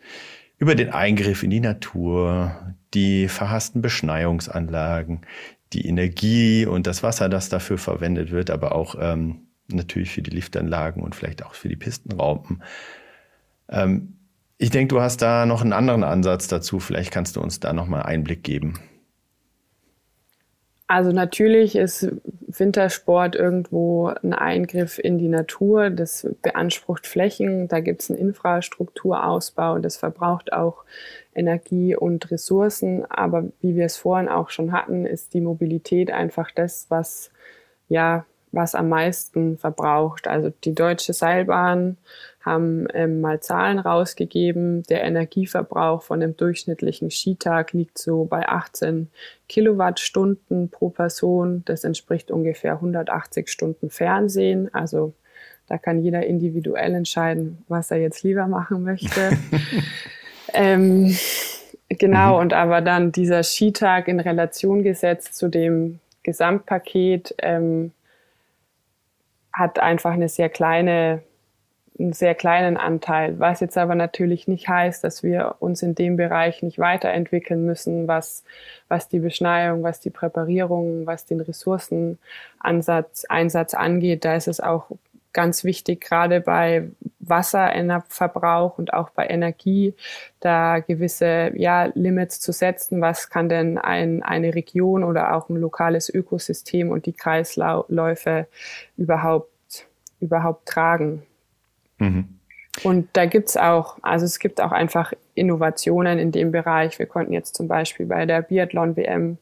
über 0.59 0.75
den 0.75 0.91
Eingriff 0.91 1.43
in 1.43 1.51
die 1.51 1.61
Natur, 1.61 2.75
die 2.95 3.29
verhassten 3.29 3.81
Beschneiungsanlagen, 3.81 5.23
die 5.73 5.87
Energie 5.87 6.67
und 6.67 6.87
das 6.87 7.03
Wasser, 7.03 7.29
das 7.29 7.49
dafür 7.49 7.79
verwendet 7.79 8.31
wird, 8.33 8.51
aber 8.51 8.75
auch 8.75 8.97
ähm, 8.99 9.47
natürlich 9.69 10.11
für 10.11 10.23
die 10.23 10.31
Liftanlagen 10.31 11.03
und 11.03 11.15
vielleicht 11.15 11.45
auch 11.45 11.55
für 11.55 11.69
die 11.69 11.77
Pistenraupen. 11.77 12.63
Ähm, 13.69 14.17
ich 14.59 14.71
denke, 14.71 14.95
du 14.95 15.01
hast 15.01 15.23
da 15.23 15.45
noch 15.47 15.63
einen 15.63 15.73
anderen 15.73 16.05
Ansatz 16.05 16.47
dazu. 16.47 16.79
Vielleicht 16.79 17.11
kannst 17.11 17.37
du 17.37 17.41
uns 17.41 17.59
da 17.59 17.73
noch 17.73 17.89
mal 17.89 18.03
Einblick 18.03 18.45
geben. 18.45 18.79
Also 20.87 21.11
natürlich 21.11 21.75
ist 21.75 22.13
Wintersport 22.47 23.35
irgendwo 23.35 24.09
ein 24.23 24.35
Eingriff 24.35 24.99
in 24.99 25.19
die 25.19 25.29
Natur. 25.29 25.91
Das 25.91 26.29
beansprucht 26.43 27.07
Flächen. 27.07 27.67
Da 27.67 27.81
gibt 27.81 28.03
es 28.03 28.11
einen 28.11 28.19
Infrastrukturausbau. 28.19 29.79
Das 29.79 29.97
verbraucht 29.97 30.53
auch 30.53 30.85
Energie 31.35 31.97
und 31.97 32.31
Ressourcen. 32.31 33.05
Aber 33.11 33.45
wie 33.61 33.75
wir 33.75 33.87
es 33.87 33.97
vorhin 33.97 34.29
auch 34.29 34.51
schon 34.51 34.73
hatten, 34.73 35.07
ist 35.07 35.35
die 35.35 35.41
Mobilität 35.41 36.11
einfach 36.11 36.51
das, 36.51 36.87
was 36.91 37.31
ja 37.89 38.27
was 38.53 38.75
am 38.75 38.91
meisten 38.91 39.59
verbraucht. 39.59 40.29
Also 40.29 40.53
die 40.65 40.75
Deutsche 40.75 41.15
Seilbahn 41.15 41.97
haben 42.45 42.87
ähm, 42.93 43.21
mal 43.21 43.41
Zahlen 43.41 43.79
rausgegeben. 43.79 44.83
Der 44.85 45.05
Energieverbrauch 45.05 46.03
von 46.03 46.23
einem 46.23 46.37
durchschnittlichen 46.37 47.11
Skitag 47.11 47.73
liegt 47.73 47.99
so 47.99 48.25
bei 48.25 48.47
18 48.49 49.09
Kilowattstunden 49.49 50.69
pro 50.69 50.91
Person. 50.91 51.63
Das 51.65 51.85
entspricht 51.85 52.31
ungefähr 52.31 52.75
180 52.75 53.49
Stunden 53.49 53.91
Fernsehen. 53.91 54.73
Also 54.75 55.15
da 55.69 55.79
kann 55.79 56.03
jeder 56.03 56.27
individuell 56.27 56.95
entscheiden, 56.95 57.65
was 57.69 57.91
er 57.91 57.99
jetzt 57.99 58.23
lieber 58.23 58.47
machen 58.49 58.83
möchte. 58.83 59.31
ähm, 60.53 61.17
genau, 61.89 62.35
mhm. 62.35 62.41
und 62.41 62.53
aber 62.53 62.81
dann 62.81 63.13
dieser 63.13 63.43
Skitag 63.43 64.09
in 64.09 64.21
Relation 64.21 64.83
gesetzt 64.83 65.37
zu 65.37 65.49
dem 65.49 66.01
Gesamtpaket 66.25 67.35
ähm, 67.39 67.93
hat 69.53 69.79
einfach 69.79 70.13
eine 70.13 70.29
sehr 70.29 70.49
kleine, 70.49 71.23
einen 71.99 72.13
sehr 72.13 72.35
kleinen 72.35 72.77
Anteil, 72.77 73.39
was 73.39 73.61
jetzt 73.61 73.77
aber 73.77 73.95
natürlich 73.95 74.49
nicht 74.49 74.69
heißt, 74.69 75.05
dass 75.05 75.23
wir 75.23 75.57
uns 75.61 75.83
in 75.83 75.95
dem 75.95 76.17
Bereich 76.17 76.63
nicht 76.63 76.79
weiterentwickeln 76.79 77.65
müssen, 77.65 78.09
was, 78.09 78.45
was 78.89 79.09
die 79.09 79.21
Beschneiung, 79.21 79.83
was 79.83 80.01
die 80.01 80.11
Präparierung, 80.11 81.07
was 81.07 81.27
den 81.27 81.41
Ressourcenansatz, 81.41 83.27
Einsatz 83.29 83.75
angeht. 83.75 84.25
Da 84.25 84.37
ist 84.37 84.49
es 84.49 84.61
auch 84.61 84.91
ganz 85.33 85.65
wichtig, 85.65 86.01
gerade 86.01 86.41
bei 86.41 86.89
Wasserverbrauch 87.21 88.79
und 88.79 88.93
auch 88.93 89.11
bei 89.11 89.27
Energie, 89.27 89.95
da 90.41 90.81
gewisse 90.81 91.53
ja, 91.55 91.91
Limits 91.95 92.41
zu 92.41 92.53
setzen. 92.53 93.01
Was 93.01 93.31
kann 93.31 93.49
denn 93.49 93.79
ein, 93.79 94.23
eine 94.23 94.55
Region 94.55 95.05
oder 95.05 95.35
auch 95.35 95.49
ein 95.49 95.57
lokales 95.57 96.09
Ökosystem 96.13 96.91
und 96.91 97.07
die 97.07 97.13
Kreisläufe 97.13 98.47
überhaupt, 98.97 99.52
überhaupt 100.23 100.67
tragen? 100.67 101.23
Mhm. 101.99 102.39
Und 102.85 103.09
da 103.13 103.27
gibt's 103.27 103.57
auch, 103.57 103.99
also 104.01 104.25
es 104.25 104.39
gibt 104.39 104.61
auch 104.61 104.73
einfach 104.73 105.13
Innovationen 105.35 106.19
in 106.19 106.33
dem 106.33 106.53
Bereich. 106.53 106.99
Wir 106.99 107.07
konnten 107.07 107.33
jetzt 107.33 107.55
zum 107.55 107.69
Beispiel 107.69 108.07
bei 108.07 108.25
der 108.25 108.41
Biathlon-WM 108.41 109.37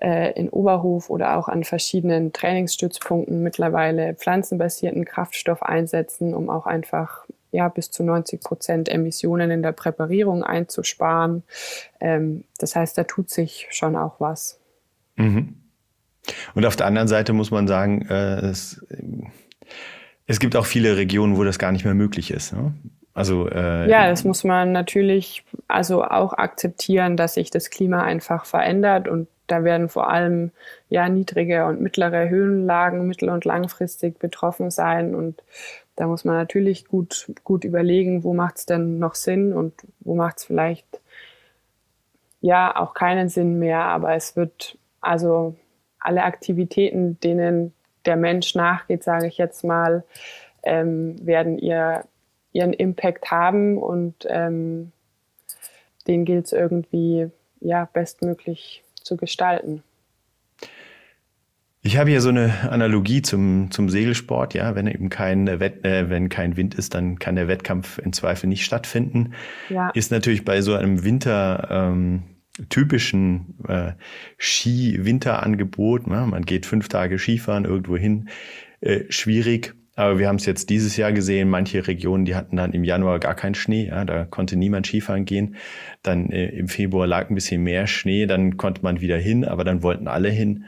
äh, 0.00 0.32
in 0.32 0.48
Oberhof 0.48 1.10
oder 1.10 1.36
auch 1.36 1.48
an 1.48 1.64
verschiedenen 1.64 2.32
Trainingsstützpunkten 2.32 3.42
mittlerweile 3.42 4.14
pflanzenbasierten 4.14 5.04
Kraftstoff 5.04 5.62
einsetzen, 5.62 6.34
um 6.34 6.48
auch 6.48 6.66
einfach 6.66 7.26
ja, 7.50 7.68
bis 7.68 7.90
zu 7.90 8.02
90 8.02 8.40
Prozent 8.40 8.88
Emissionen 8.88 9.50
in 9.50 9.62
der 9.62 9.72
Präparierung 9.72 10.42
einzusparen. 10.42 11.42
Ähm, 12.00 12.44
das 12.58 12.76
heißt, 12.76 12.96
da 12.96 13.04
tut 13.04 13.30
sich 13.30 13.66
schon 13.70 13.96
auch 13.96 14.20
was. 14.20 14.58
Mhm. 15.16 15.56
Und 16.54 16.66
auf 16.66 16.76
der 16.76 16.86
anderen 16.86 17.08
Seite 17.08 17.32
muss 17.32 17.50
man 17.50 17.66
sagen, 17.66 18.06
äh, 18.08 18.40
es, 18.40 18.84
es 20.26 20.40
gibt 20.40 20.56
auch 20.56 20.66
viele 20.66 20.96
Regionen, 20.96 21.36
wo 21.36 21.44
das 21.44 21.58
gar 21.58 21.72
nicht 21.72 21.84
mehr 21.84 21.94
möglich 21.94 22.30
ist. 22.30 22.52
Ne? 22.52 22.74
Also 23.14 23.48
äh, 23.48 23.90
ja, 23.90 24.08
das 24.08 24.24
muss 24.24 24.44
man 24.44 24.72
natürlich 24.72 25.44
also 25.66 26.04
auch 26.04 26.34
akzeptieren, 26.34 27.16
dass 27.16 27.34
sich 27.34 27.50
das 27.50 27.70
Klima 27.70 28.02
einfach 28.02 28.44
verändert 28.44 29.08
und 29.08 29.26
da 29.48 29.64
werden 29.64 29.88
vor 29.88 30.08
allem 30.10 30.52
ja 30.88 31.08
niedrige 31.08 31.66
und 31.66 31.80
mittlere 31.80 32.28
Höhenlagen 32.28 33.06
mittel- 33.06 33.30
und 33.30 33.44
langfristig 33.44 34.18
betroffen 34.18 34.70
sein. 34.70 35.14
Und 35.14 35.42
da 35.96 36.06
muss 36.06 36.24
man 36.24 36.36
natürlich 36.36 36.84
gut, 36.84 37.32
gut 37.44 37.64
überlegen, 37.64 38.22
wo 38.22 38.34
macht 38.34 38.58
es 38.58 38.66
denn 38.66 38.98
noch 38.98 39.14
Sinn 39.14 39.52
und 39.52 39.74
wo 40.00 40.14
macht 40.14 40.38
es 40.38 40.44
vielleicht 40.44 41.00
ja 42.40 42.76
auch 42.76 42.94
keinen 42.94 43.28
Sinn 43.28 43.58
mehr. 43.58 43.80
Aber 43.80 44.14
es 44.14 44.36
wird 44.36 44.78
also 45.00 45.56
alle 45.98 46.24
Aktivitäten, 46.24 47.18
denen 47.20 47.72
der 48.08 48.16
Mensch 48.16 48.54
nachgeht, 48.54 49.04
sage 49.04 49.26
ich 49.26 49.38
jetzt 49.38 49.62
mal, 49.62 50.02
ähm, 50.64 51.14
werden 51.24 51.58
ihr, 51.58 52.04
ihren 52.52 52.72
Impact 52.72 53.30
haben 53.30 53.78
und 53.78 54.26
ähm, 54.28 54.92
den 56.08 56.24
gilt 56.24 56.46
es 56.46 56.52
irgendwie 56.52 57.30
ja 57.60 57.88
bestmöglich 57.92 58.82
zu 59.02 59.16
gestalten. 59.16 59.82
Ich 61.82 61.96
habe 61.96 62.10
hier 62.10 62.20
so 62.20 62.30
eine 62.30 62.70
Analogie 62.70 63.22
zum, 63.22 63.70
zum 63.70 63.88
Segelsport. 63.88 64.52
Ja, 64.54 64.74
wenn 64.74 64.86
eben 64.86 65.10
kein 65.10 65.60
Wett, 65.60 65.84
äh, 65.84 66.10
wenn 66.10 66.28
kein 66.28 66.56
Wind 66.56 66.74
ist, 66.74 66.94
dann 66.94 67.18
kann 67.18 67.36
der 67.36 67.46
Wettkampf 67.46 67.98
in 67.98 68.12
Zweifel 68.12 68.48
nicht 68.48 68.64
stattfinden. 68.64 69.34
Ja. 69.68 69.90
Ist 69.90 70.10
natürlich 70.10 70.44
bei 70.44 70.60
so 70.60 70.74
einem 70.74 71.04
Winter 71.04 71.68
ähm, 71.70 72.24
typischen 72.68 73.54
äh, 73.68 73.92
Ski-Winterangebot. 74.38 76.06
Ne? 76.06 76.26
Man 76.26 76.44
geht 76.44 76.66
fünf 76.66 76.88
Tage 76.88 77.18
Skifahren 77.18 77.64
irgendwo 77.64 77.96
hin. 77.96 78.28
Äh, 78.80 79.04
schwierig. 79.08 79.74
Aber 79.98 80.20
wir 80.20 80.28
haben 80.28 80.36
es 80.36 80.46
jetzt 80.46 80.70
dieses 80.70 80.96
Jahr 80.96 81.12
gesehen, 81.12 81.48
manche 81.48 81.88
Regionen, 81.88 82.24
die 82.24 82.36
hatten 82.36 82.56
dann 82.56 82.72
im 82.72 82.84
Januar 82.84 83.18
gar 83.18 83.34
keinen 83.34 83.56
Schnee, 83.56 83.88
ja, 83.88 84.04
da 84.04 84.24
konnte 84.24 84.54
niemand 84.54 84.86
Skifahren 84.86 85.24
gehen. 85.24 85.56
Dann 86.04 86.30
äh, 86.30 86.50
im 86.50 86.68
Februar 86.68 87.08
lag 87.08 87.28
ein 87.30 87.34
bisschen 87.34 87.64
mehr 87.64 87.88
Schnee, 87.88 88.26
dann 88.26 88.56
konnte 88.56 88.82
man 88.82 89.00
wieder 89.00 89.16
hin, 89.16 89.44
aber 89.44 89.64
dann 89.64 89.82
wollten 89.82 90.06
alle 90.06 90.30
hin. 90.30 90.66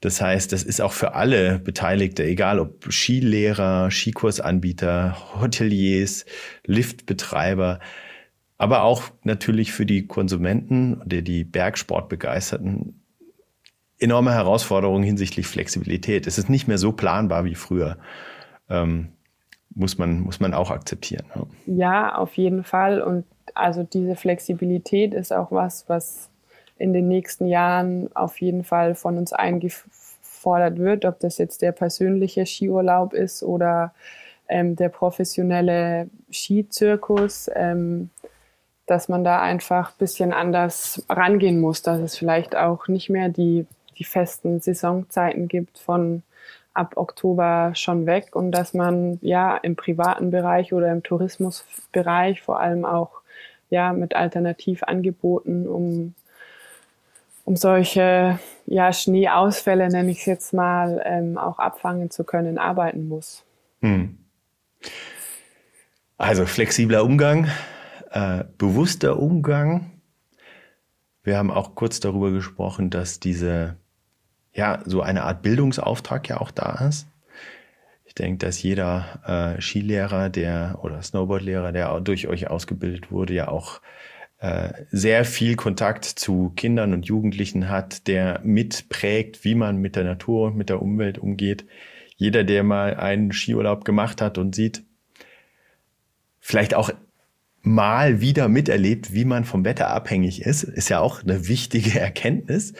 Das 0.00 0.22
heißt, 0.22 0.52
das 0.52 0.62
ist 0.62 0.80
auch 0.80 0.92
für 0.92 1.14
alle 1.14 1.58
Beteiligte, 1.58 2.24
egal 2.24 2.58
ob 2.60 2.90
Skilehrer, 2.90 3.90
Skikursanbieter, 3.90 5.18
Hoteliers, 5.38 6.24
Liftbetreiber, 6.66 7.78
aber 8.62 8.84
auch 8.84 9.02
natürlich 9.24 9.72
für 9.72 9.84
die 9.84 10.06
Konsumenten 10.06 11.02
oder 11.02 11.20
die 11.20 11.42
Bergsportbegeisterten 11.42 13.02
enorme 13.98 14.32
Herausforderungen 14.32 15.02
hinsichtlich 15.02 15.48
Flexibilität. 15.48 16.28
Es 16.28 16.38
ist 16.38 16.48
nicht 16.48 16.68
mehr 16.68 16.78
so 16.78 16.92
planbar 16.92 17.44
wie 17.44 17.56
früher 17.56 17.98
ähm, 18.70 19.08
muss, 19.74 19.98
man, 19.98 20.20
muss 20.20 20.38
man 20.38 20.54
auch 20.54 20.70
akzeptieren. 20.70 21.24
Ja. 21.34 21.46
ja, 21.66 22.14
auf 22.14 22.36
jeden 22.36 22.62
Fall. 22.62 23.02
Und 23.02 23.24
also 23.52 23.82
diese 23.82 24.14
Flexibilität 24.14 25.12
ist 25.12 25.32
auch 25.32 25.50
was, 25.50 25.88
was 25.88 26.30
in 26.78 26.92
den 26.92 27.08
nächsten 27.08 27.48
Jahren 27.48 28.14
auf 28.14 28.40
jeden 28.40 28.62
Fall 28.62 28.94
von 28.94 29.18
uns 29.18 29.32
eingefordert 29.32 30.78
wird, 30.78 31.04
ob 31.04 31.18
das 31.18 31.36
jetzt 31.38 31.62
der 31.62 31.72
persönliche 31.72 32.46
Skiurlaub 32.46 33.12
ist 33.12 33.42
oder 33.42 33.92
ähm, 34.48 34.76
der 34.76 34.88
professionelle 34.88 36.08
Skizirkus, 36.30 37.50
ähm, 37.56 38.10
dass 38.86 39.08
man 39.08 39.24
da 39.24 39.40
einfach 39.40 39.90
ein 39.90 39.98
bisschen 39.98 40.32
anders 40.32 41.04
rangehen 41.08 41.60
muss, 41.60 41.82
dass 41.82 42.00
es 42.00 42.16
vielleicht 42.16 42.56
auch 42.56 42.88
nicht 42.88 43.10
mehr 43.10 43.28
die, 43.28 43.66
die 43.98 44.04
festen 44.04 44.60
Saisonzeiten 44.60 45.48
gibt 45.48 45.78
von 45.78 46.22
ab 46.74 46.96
Oktober 46.96 47.72
schon 47.74 48.06
weg 48.06 48.34
und 48.34 48.50
dass 48.52 48.74
man 48.74 49.18
ja 49.20 49.56
im 49.58 49.76
privaten 49.76 50.30
Bereich 50.30 50.72
oder 50.72 50.90
im 50.90 51.02
Tourismusbereich 51.02 52.40
vor 52.42 52.60
allem 52.60 52.84
auch 52.84 53.20
ja 53.68 53.92
mit 53.92 54.14
Alternativangeboten 54.14 55.68
um 55.68 56.14
um 57.44 57.56
solche 57.56 58.38
ja, 58.66 58.92
Schneeausfälle, 58.92 59.88
nenne 59.88 60.10
ich 60.10 60.20
es 60.20 60.26
jetzt 60.26 60.52
mal, 60.52 61.02
ähm, 61.04 61.38
auch 61.38 61.58
abfangen 61.58 62.10
zu 62.10 62.24
können, 62.24 62.58
arbeiten 62.58 63.08
muss. 63.08 63.44
Hm. 63.80 64.18
Also 66.18 66.46
flexibler 66.46 67.04
Umgang, 67.04 67.48
äh, 68.12 68.44
bewusster 68.58 69.18
Umgang. 69.18 69.90
Wir 71.24 71.38
haben 71.38 71.50
auch 71.50 71.74
kurz 71.74 72.00
darüber 72.00 72.30
gesprochen, 72.30 72.90
dass 72.90 73.20
diese, 73.20 73.76
ja, 74.52 74.82
so 74.84 75.02
eine 75.02 75.24
Art 75.24 75.42
Bildungsauftrag 75.42 76.28
ja 76.28 76.40
auch 76.40 76.50
da 76.50 76.86
ist. 76.86 77.06
Ich 78.04 78.14
denke, 78.14 78.44
dass 78.44 78.62
jeder 78.62 79.56
äh, 79.56 79.60
Skilehrer, 79.60 80.28
der 80.28 80.80
oder 80.82 81.00
Snowboardlehrer, 81.00 81.72
der 81.72 81.98
durch 82.00 82.28
euch 82.28 82.50
ausgebildet 82.50 83.10
wurde, 83.10 83.32
ja 83.32 83.48
auch 83.48 83.80
äh, 84.38 84.84
sehr 84.90 85.24
viel 85.24 85.56
Kontakt 85.56 86.04
zu 86.04 86.52
Kindern 86.56 86.92
und 86.92 87.06
Jugendlichen 87.06 87.70
hat, 87.70 88.08
der 88.08 88.40
mitprägt, 88.44 89.44
wie 89.44 89.54
man 89.54 89.78
mit 89.78 89.96
der 89.96 90.04
Natur 90.04 90.48
und 90.48 90.56
mit 90.56 90.68
der 90.68 90.82
Umwelt 90.82 91.16
umgeht. 91.16 91.64
Jeder, 92.16 92.44
der 92.44 92.64
mal 92.64 92.96
einen 92.96 93.32
Skiurlaub 93.32 93.84
gemacht 93.84 94.20
hat 94.20 94.36
und 94.36 94.54
sieht, 94.54 94.82
vielleicht 96.40 96.74
auch 96.74 96.90
mal 97.62 98.20
wieder 98.20 98.48
miterlebt, 98.48 99.12
wie 99.12 99.24
man 99.24 99.44
vom 99.44 99.64
Wetter 99.64 99.88
abhängig 99.90 100.42
ist, 100.42 100.64
ist 100.64 100.88
ja 100.88 101.00
auch 101.00 101.22
eine 101.22 101.48
wichtige 101.48 101.98
Erkenntnis. 102.00 102.74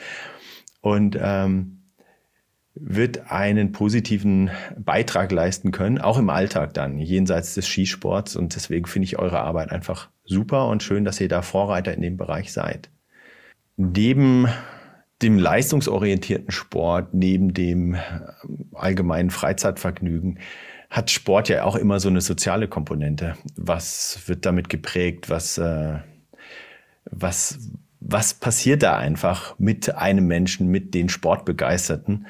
Und 0.81 1.17
ähm, 1.19 1.83
wird 2.75 3.31
einen 3.31 3.71
positiven 3.71 4.49
Beitrag 4.77 5.31
leisten 5.31 5.71
können, 5.71 5.99
auch 5.99 6.17
im 6.17 6.29
Alltag 6.29 6.73
dann, 6.73 6.97
jenseits 6.97 7.53
des 7.53 7.67
Skisports. 7.67 8.35
Und 8.35 8.55
deswegen 8.55 8.87
finde 8.87 9.05
ich 9.05 9.19
eure 9.19 9.41
Arbeit 9.41 9.71
einfach 9.71 10.09
super 10.25 10.67
und 10.67 10.81
schön, 10.81 11.05
dass 11.05 11.21
ihr 11.21 11.27
da 11.27 11.41
Vorreiter 11.41 11.93
in 11.93 12.01
dem 12.01 12.17
Bereich 12.17 12.51
seid. 12.51 12.89
Neben 13.77 14.47
dem 15.21 15.37
leistungsorientierten 15.37 16.51
Sport, 16.51 17.13
neben 17.13 17.53
dem 17.53 17.95
allgemeinen 18.73 19.29
Freizeitvergnügen, 19.29 20.39
hat 20.93 21.09
Sport 21.09 21.49
ja 21.49 21.63
auch 21.63 21.75
immer 21.75 21.99
so 21.99 22.07
eine 22.07 22.21
soziale 22.21 22.67
Komponente. 22.67 23.35
Was 23.55 24.21
wird 24.27 24.45
damit 24.45 24.69
geprägt? 24.69 25.27
Was, 25.27 25.57
äh, 25.57 25.97
was, 27.05 27.71
was 27.99 28.35
passiert 28.35 28.83
da 28.83 28.95
einfach 28.95 29.57
mit 29.57 29.95
einem 29.95 30.27
Menschen, 30.27 30.67
mit 30.67 30.93
den 30.93 31.09
Sportbegeisterten? 31.09 32.27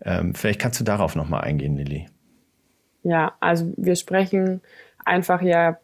Ähm, 0.00 0.34
vielleicht 0.34 0.62
kannst 0.62 0.80
du 0.80 0.84
darauf 0.84 1.14
nochmal 1.14 1.42
eingehen, 1.42 1.76
Lilly. 1.76 2.08
Ja, 3.02 3.34
also 3.40 3.74
wir 3.76 3.96
sprechen 3.96 4.62
einfach 5.04 5.42
ja 5.42 5.78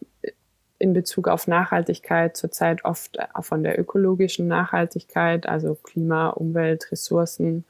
in 0.81 0.95
Bezug 0.95 1.29
auf 1.29 1.47
Nachhaltigkeit 1.47 2.37
zurzeit 2.37 2.85
oft 2.87 3.19
von 3.41 3.63
der 3.63 3.79
ökologischen 3.79 4.49
Nachhaltigkeit, 4.49 5.47
also 5.47 5.75
Klima, 5.75 6.31
Umwelt, 6.31 6.91
Ressourcen 6.91 7.65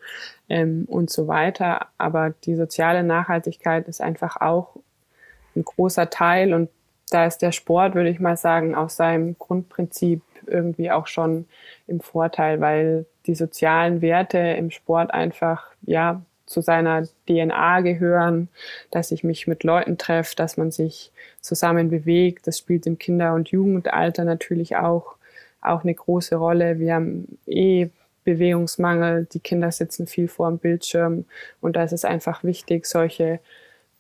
ähm, 0.49 0.85
und 0.87 1.11
so 1.11 1.27
weiter. 1.27 1.89
Aber 1.99 2.31
die 2.45 2.55
soziale 2.55 3.03
Nachhaltigkeit 3.03 3.89
ist 3.89 4.01
einfach 4.01 4.41
auch 4.41 4.77
ein 5.57 5.65
großer 5.65 6.09
Teil 6.09 6.55
und 6.55 6.71
da 7.11 7.27
ist 7.27 7.39
der 7.39 7.51
Sport, 7.51 7.97
würde 7.97 8.11
ich 8.11 8.21
mal 8.21 8.37
sagen, 8.37 8.77
aus 8.77 8.95
seinem 8.95 9.37
Grundprinzip 9.37 10.23
irgendwie 10.47 10.93
auch 10.93 11.09
schon 11.09 11.47
im 11.89 12.01
Vorteil, 12.01 12.61
weil 12.61 13.07
die 13.27 13.35
sozialen 13.35 14.03
Werte 14.03 14.39
im 14.39 14.71
Sport 14.71 15.13
einfach 15.13 15.67
ja 15.83 16.23
zu 16.51 16.63
seiner 16.63 17.07
DNA 17.29 17.81
gehören, 17.83 18.49
dass 18.91 19.13
ich 19.13 19.23
mich 19.23 19.47
mit 19.47 19.63
Leuten 19.63 19.99
treffe, 19.99 20.35
dass 20.35 20.57
man 20.57 20.73
sich 20.73 21.13
zusammen 21.41 21.91
bewegt. 21.91 22.49
Das 22.49 22.59
spielt 22.59 22.87
im 22.87 22.99
Kinder- 22.99 23.35
und 23.35 23.51
Jugendalter 23.51 24.25
natürlich 24.25 24.75
auch, 24.75 25.15
auch 25.61 25.85
eine 25.85 25.95
große 25.95 26.35
Rolle. 26.35 26.81
Wir 26.81 26.97
haben 26.97 27.39
eh 27.47 27.91
Bewegungsmangel, 28.25 29.29
die 29.33 29.39
Kinder 29.39 29.71
sitzen 29.71 30.09
viel 30.09 30.27
vor 30.27 30.49
dem 30.49 30.59
Bildschirm 30.59 31.25
und 31.61 31.77
da 31.77 31.85
ist 31.85 31.93
es 31.93 32.05
einfach 32.05 32.43
wichtig, 32.43 32.85
solche 32.87 33.39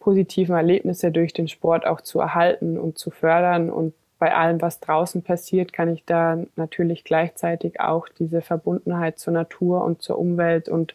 positiven 0.00 0.56
Erlebnisse 0.56 1.12
durch 1.12 1.32
den 1.32 1.46
Sport 1.46 1.86
auch 1.86 2.00
zu 2.00 2.18
erhalten 2.18 2.78
und 2.78 2.98
zu 2.98 3.10
fördern 3.10 3.70
und 3.70 3.94
bei 4.18 4.34
allem, 4.34 4.60
was 4.60 4.80
draußen 4.80 5.22
passiert, 5.22 5.72
kann 5.72 5.88
ich 5.88 6.04
da 6.04 6.38
natürlich 6.54 7.04
gleichzeitig 7.04 7.80
auch 7.80 8.06
diese 8.08 8.42
Verbundenheit 8.42 9.18
zur 9.18 9.32
Natur 9.32 9.82
und 9.82 10.02
zur 10.02 10.18
Umwelt 10.18 10.68
und 10.68 10.94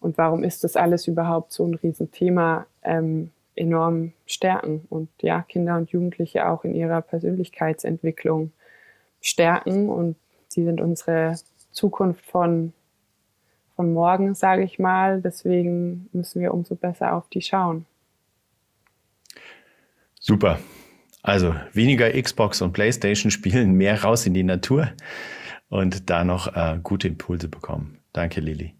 und 0.00 0.18
warum 0.18 0.44
ist 0.44 0.64
das 0.64 0.76
alles 0.76 1.06
überhaupt 1.06 1.52
so 1.52 1.66
ein 1.66 1.74
Riesenthema 1.74 2.66
ähm, 2.82 3.30
enorm 3.54 4.12
stärken 4.26 4.86
und 4.88 5.08
ja, 5.20 5.42
Kinder 5.42 5.76
und 5.76 5.90
Jugendliche 5.90 6.48
auch 6.48 6.64
in 6.64 6.74
ihrer 6.74 7.02
Persönlichkeitsentwicklung 7.02 8.52
stärken 9.20 9.88
und 9.88 10.16
sie 10.48 10.64
sind 10.64 10.80
unsere 10.80 11.36
Zukunft 11.70 12.24
von, 12.24 12.72
von 13.76 13.92
morgen, 13.92 14.34
sage 14.34 14.62
ich 14.62 14.78
mal. 14.78 15.20
Deswegen 15.20 16.08
müssen 16.12 16.40
wir 16.40 16.54
umso 16.54 16.74
besser 16.74 17.14
auf 17.14 17.28
die 17.28 17.42
schauen. 17.42 17.86
Super. 20.18 20.58
Also 21.22 21.54
weniger 21.72 22.10
Xbox 22.10 22.62
und 22.62 22.72
PlayStation 22.72 23.30
spielen, 23.30 23.72
mehr 23.72 24.02
raus 24.02 24.26
in 24.26 24.32
die 24.32 24.42
Natur 24.42 24.88
und 25.68 26.08
da 26.08 26.24
noch 26.24 26.56
äh, 26.56 26.78
gute 26.82 27.08
Impulse 27.08 27.48
bekommen. 27.48 27.98
Danke, 28.12 28.40
Lilly. 28.40 28.74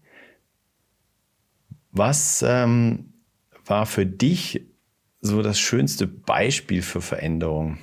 Was 1.91 2.43
ähm, 2.47 3.13
war 3.65 3.85
für 3.85 4.05
dich 4.05 4.65
so 5.19 5.41
das 5.41 5.59
schönste 5.59 6.07
Beispiel 6.07 6.81
für 6.81 7.01
Veränderung 7.01 7.77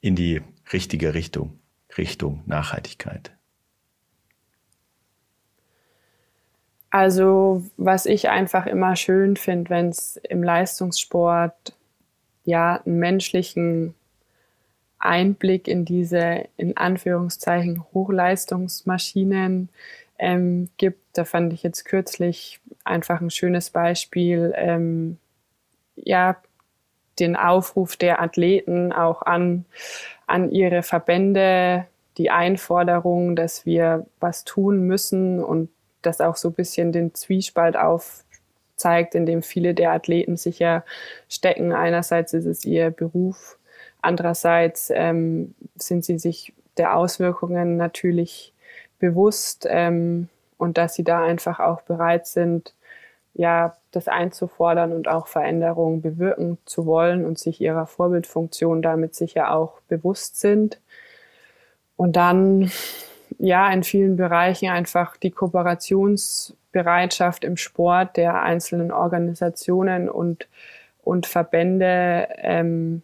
in 0.00 0.14
die 0.14 0.42
richtige 0.72 1.14
Richtung, 1.14 1.58
Richtung 1.96 2.42
Nachhaltigkeit? 2.46 3.32
Also, 6.90 7.64
was 7.76 8.06
ich 8.06 8.28
einfach 8.28 8.66
immer 8.66 8.94
schön 8.94 9.36
finde, 9.36 9.70
wenn 9.70 9.88
es 9.88 10.16
im 10.28 10.44
Leistungssport 10.44 11.74
ja 12.44 12.80
einen 12.84 12.98
menschlichen 13.00 13.94
Einblick 14.98 15.66
in 15.66 15.84
diese 15.84 16.44
in 16.56 16.76
Anführungszeichen 16.76 17.82
Hochleistungsmaschinen 17.92 19.70
ähm, 20.18 20.68
gibt. 20.76 21.00
Da 21.14 21.24
fand 21.24 21.52
ich 21.52 21.62
jetzt 21.62 21.84
kürzlich 21.84 22.60
einfach 22.84 23.20
ein 23.20 23.30
schönes 23.30 23.70
Beispiel, 23.70 24.52
ähm, 24.56 25.18
ja, 25.96 26.36
den 27.18 27.36
Aufruf 27.36 27.96
der 27.96 28.20
Athleten 28.20 28.92
auch 28.92 29.22
an, 29.22 29.64
an 30.26 30.50
ihre 30.50 30.82
Verbände, 30.82 31.86
die 32.18 32.30
Einforderung, 32.30 33.36
dass 33.36 33.66
wir 33.66 34.06
was 34.20 34.44
tun 34.44 34.86
müssen 34.86 35.42
und 35.42 35.68
das 36.02 36.20
auch 36.20 36.36
so 36.36 36.48
ein 36.48 36.54
bisschen 36.54 36.92
den 36.92 37.14
Zwiespalt 37.14 37.76
aufzeigt, 37.76 39.14
in 39.14 39.26
dem 39.26 39.42
viele 39.42 39.74
der 39.74 39.92
Athleten 39.92 40.36
sich 40.36 40.58
ja 40.58 40.84
stecken. 41.28 41.72
Einerseits 41.72 42.32
ist 42.34 42.46
es 42.46 42.64
ihr 42.64 42.90
Beruf, 42.90 43.58
andererseits 44.02 44.90
ähm, 44.94 45.54
sind 45.76 46.04
sie 46.04 46.18
sich 46.18 46.52
der 46.76 46.96
Auswirkungen 46.96 47.76
natürlich 47.76 48.53
bewusst 49.04 49.66
ähm, 49.68 50.30
und 50.56 50.78
dass 50.78 50.94
sie 50.94 51.04
da 51.04 51.22
einfach 51.22 51.60
auch 51.60 51.82
bereit 51.82 52.26
sind, 52.26 52.72
ja, 53.34 53.74
das 53.90 54.08
einzufordern 54.08 54.92
und 54.92 55.08
auch 55.08 55.26
Veränderungen 55.26 56.00
bewirken 56.00 56.56
zu 56.64 56.86
wollen 56.86 57.26
und 57.26 57.38
sich 57.38 57.60
ihrer 57.60 57.86
Vorbildfunktion 57.86 58.80
damit 58.80 59.14
sicher 59.14 59.52
auch 59.52 59.78
bewusst 59.88 60.40
sind. 60.40 60.80
Und 61.96 62.16
dann, 62.16 62.72
ja, 63.38 63.70
in 63.70 63.82
vielen 63.82 64.16
Bereichen 64.16 64.70
einfach 64.70 65.18
die 65.18 65.32
Kooperationsbereitschaft 65.32 67.44
im 67.44 67.58
Sport 67.58 68.16
der 68.16 68.40
einzelnen 68.40 68.90
Organisationen 68.90 70.08
und, 70.08 70.48
und 71.02 71.26
Verbände 71.26 72.28
ähm, 72.38 73.02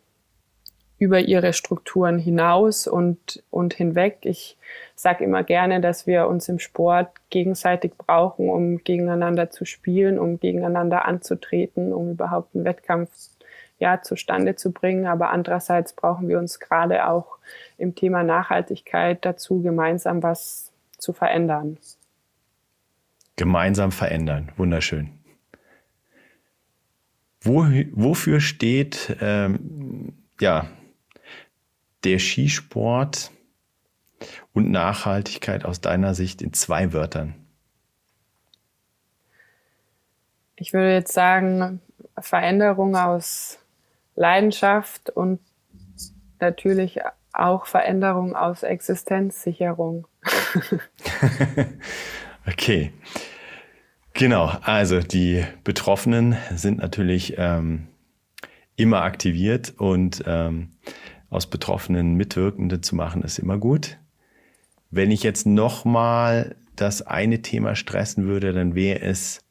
über 1.00 1.20
ihre 1.20 1.54
Strukturen 1.54 2.18
hinaus 2.18 2.86
und, 2.86 3.42
und 3.50 3.72
hinweg. 3.72 4.18
Ich 4.24 4.58
sage 4.94 5.24
immer 5.24 5.42
gerne, 5.42 5.80
dass 5.80 6.06
wir 6.06 6.28
uns 6.28 6.46
im 6.50 6.58
Sport 6.58 7.08
gegenseitig 7.30 7.92
brauchen, 7.96 8.50
um 8.50 8.84
gegeneinander 8.84 9.50
zu 9.50 9.64
spielen, 9.64 10.18
um 10.18 10.38
gegeneinander 10.38 11.06
anzutreten, 11.06 11.94
um 11.94 12.10
überhaupt 12.10 12.54
einen 12.54 12.66
Wettkampf 12.66 13.10
ja, 13.78 14.02
zustande 14.02 14.56
zu 14.56 14.72
bringen. 14.72 15.06
Aber 15.06 15.30
andererseits 15.30 15.94
brauchen 15.94 16.28
wir 16.28 16.38
uns 16.38 16.60
gerade 16.60 17.08
auch 17.08 17.38
im 17.78 17.94
Thema 17.94 18.22
Nachhaltigkeit 18.22 19.24
dazu, 19.24 19.62
gemeinsam 19.62 20.22
was 20.22 20.70
zu 20.98 21.14
verändern. 21.14 21.78
Gemeinsam 23.36 23.90
verändern, 23.90 24.52
wunderschön. 24.58 25.12
Wo, 27.40 27.64
wofür 27.92 28.40
steht 28.40 29.16
ähm, 29.22 30.12
ja, 30.42 30.68
der 32.04 32.18
Skisport 32.18 33.30
und 34.52 34.70
Nachhaltigkeit 34.70 35.64
aus 35.64 35.80
deiner 35.80 36.14
Sicht 36.14 36.42
in 36.42 36.52
zwei 36.52 36.92
Wörtern? 36.92 37.34
Ich 40.56 40.72
würde 40.72 40.92
jetzt 40.92 41.12
sagen, 41.12 41.80
Veränderung 42.18 42.96
aus 42.96 43.58
Leidenschaft 44.14 45.08
und 45.08 45.40
natürlich 46.38 47.00
auch 47.32 47.66
Veränderung 47.66 48.36
aus 48.36 48.62
Existenzsicherung. 48.62 50.06
okay. 52.46 52.92
Genau, 54.12 54.52
also 54.62 55.00
die 55.00 55.44
Betroffenen 55.64 56.36
sind 56.54 56.78
natürlich 56.78 57.36
ähm, 57.38 57.86
immer 58.76 59.02
aktiviert 59.02 59.74
und 59.78 60.22
ähm, 60.26 60.72
aus 61.30 61.48
Betroffenen 61.48 62.14
Mitwirkende 62.14 62.80
zu 62.80 62.96
machen, 62.96 63.22
ist 63.22 63.38
immer 63.38 63.56
gut. 63.56 63.98
Wenn 64.90 65.10
ich 65.12 65.22
jetzt 65.22 65.46
nochmal 65.46 66.56
das 66.74 67.02
eine 67.02 67.42
Thema 67.42 67.76
stressen 67.76 68.26
würde, 68.26 68.52
dann 68.52 68.74
wäre 68.74 69.00
es 69.00 69.44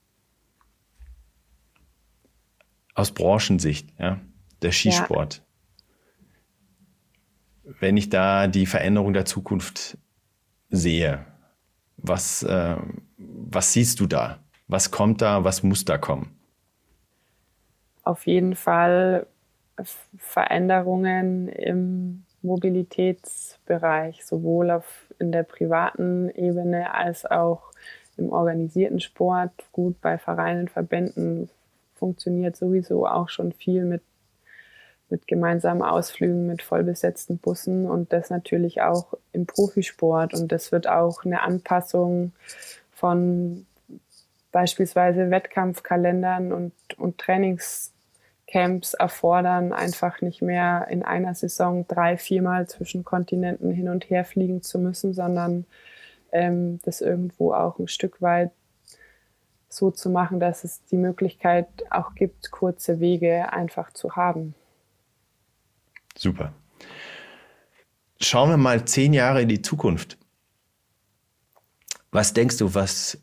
aus 2.93 3.13
Branchensicht, 3.13 3.93
ja, 3.97 4.19
der 4.61 4.73
Skisport. 4.73 5.41
Ja. 7.63 7.73
Wenn 7.79 7.95
ich 7.95 8.09
da 8.09 8.47
die 8.47 8.65
Veränderung 8.65 9.13
der 9.13 9.25
Zukunft 9.25 9.97
sehe, 10.69 11.25
was, 11.95 12.43
äh, 12.43 12.75
was 13.17 13.73
siehst 13.73 13.99
du 14.01 14.05
da? 14.05 14.39
Was 14.67 14.91
kommt 14.91 15.21
da? 15.21 15.43
Was 15.43 15.63
muss 15.63 15.85
da 15.85 15.97
kommen? 15.97 16.35
Auf 18.03 18.27
jeden 18.27 18.55
Fall 18.55 19.27
Veränderungen 20.17 21.49
im 21.49 22.23
Mobilitätsbereich, 22.41 24.25
sowohl 24.25 24.71
auf, 24.71 25.05
in 25.19 25.31
der 25.31 25.43
privaten 25.43 26.29
Ebene 26.29 26.93
als 26.93 27.25
auch 27.25 27.71
im 28.17 28.31
organisierten 28.31 28.99
Sport. 28.99 29.51
Gut, 29.71 29.99
bei 30.01 30.17
Vereinen, 30.17 30.67
Verbänden 30.67 31.49
funktioniert 31.95 32.55
sowieso 32.55 33.05
auch 33.05 33.29
schon 33.29 33.51
viel 33.51 33.83
mit, 33.83 34.01
mit 35.09 35.27
gemeinsamen 35.27 35.81
Ausflügen, 35.81 36.47
mit 36.47 36.61
vollbesetzten 36.61 37.37
Bussen 37.37 37.85
und 37.85 38.13
das 38.13 38.29
natürlich 38.29 38.81
auch 38.81 39.13
im 39.33 39.45
Profisport. 39.45 40.33
Und 40.33 40.51
das 40.51 40.71
wird 40.71 40.87
auch 40.87 41.25
eine 41.25 41.41
Anpassung 41.41 42.31
von 42.91 43.65
beispielsweise 44.51 45.29
Wettkampfkalendern 45.29 46.51
und, 46.53 46.73
und 46.97 47.17
Trainingscamps 48.49 48.93
erfordern, 48.93 49.73
einfach 49.73 50.21
nicht 50.21 50.41
mehr 50.41 50.88
in 50.89 51.03
einer 51.03 51.35
Saison 51.35 51.85
drei, 51.88 52.17
viermal 52.17 52.67
zwischen 52.67 53.03
Kontinenten 53.03 53.71
hin 53.71 53.89
und 53.89 54.09
her 54.09 54.25
fliegen 54.25 54.62
zu 54.62 54.79
müssen, 54.79 55.13
sondern 55.13 55.65
ähm, 56.31 56.79
das 56.83 57.01
irgendwo 57.01 57.53
auch 57.53 57.79
ein 57.79 57.88
Stück 57.88 58.21
weit 58.21 58.51
so 59.69 59.91
zu 59.91 60.09
machen, 60.09 60.39
dass 60.39 60.63
es 60.63 60.83
die 60.85 60.97
Möglichkeit 60.97 61.67
auch 61.91 62.15
gibt, 62.15 62.51
kurze 62.51 62.99
Wege 62.99 63.53
einfach 63.53 63.93
zu 63.93 64.15
haben. 64.15 64.55
Super. 66.17 66.53
Schauen 68.19 68.49
wir 68.49 68.57
mal 68.57 68.83
zehn 68.85 69.13
Jahre 69.13 69.41
in 69.41 69.47
die 69.47 69.62
Zukunft. 69.62 70.17
Was 72.12 72.33
denkst 72.33 72.57
du, 72.57 72.73
was 72.73 73.21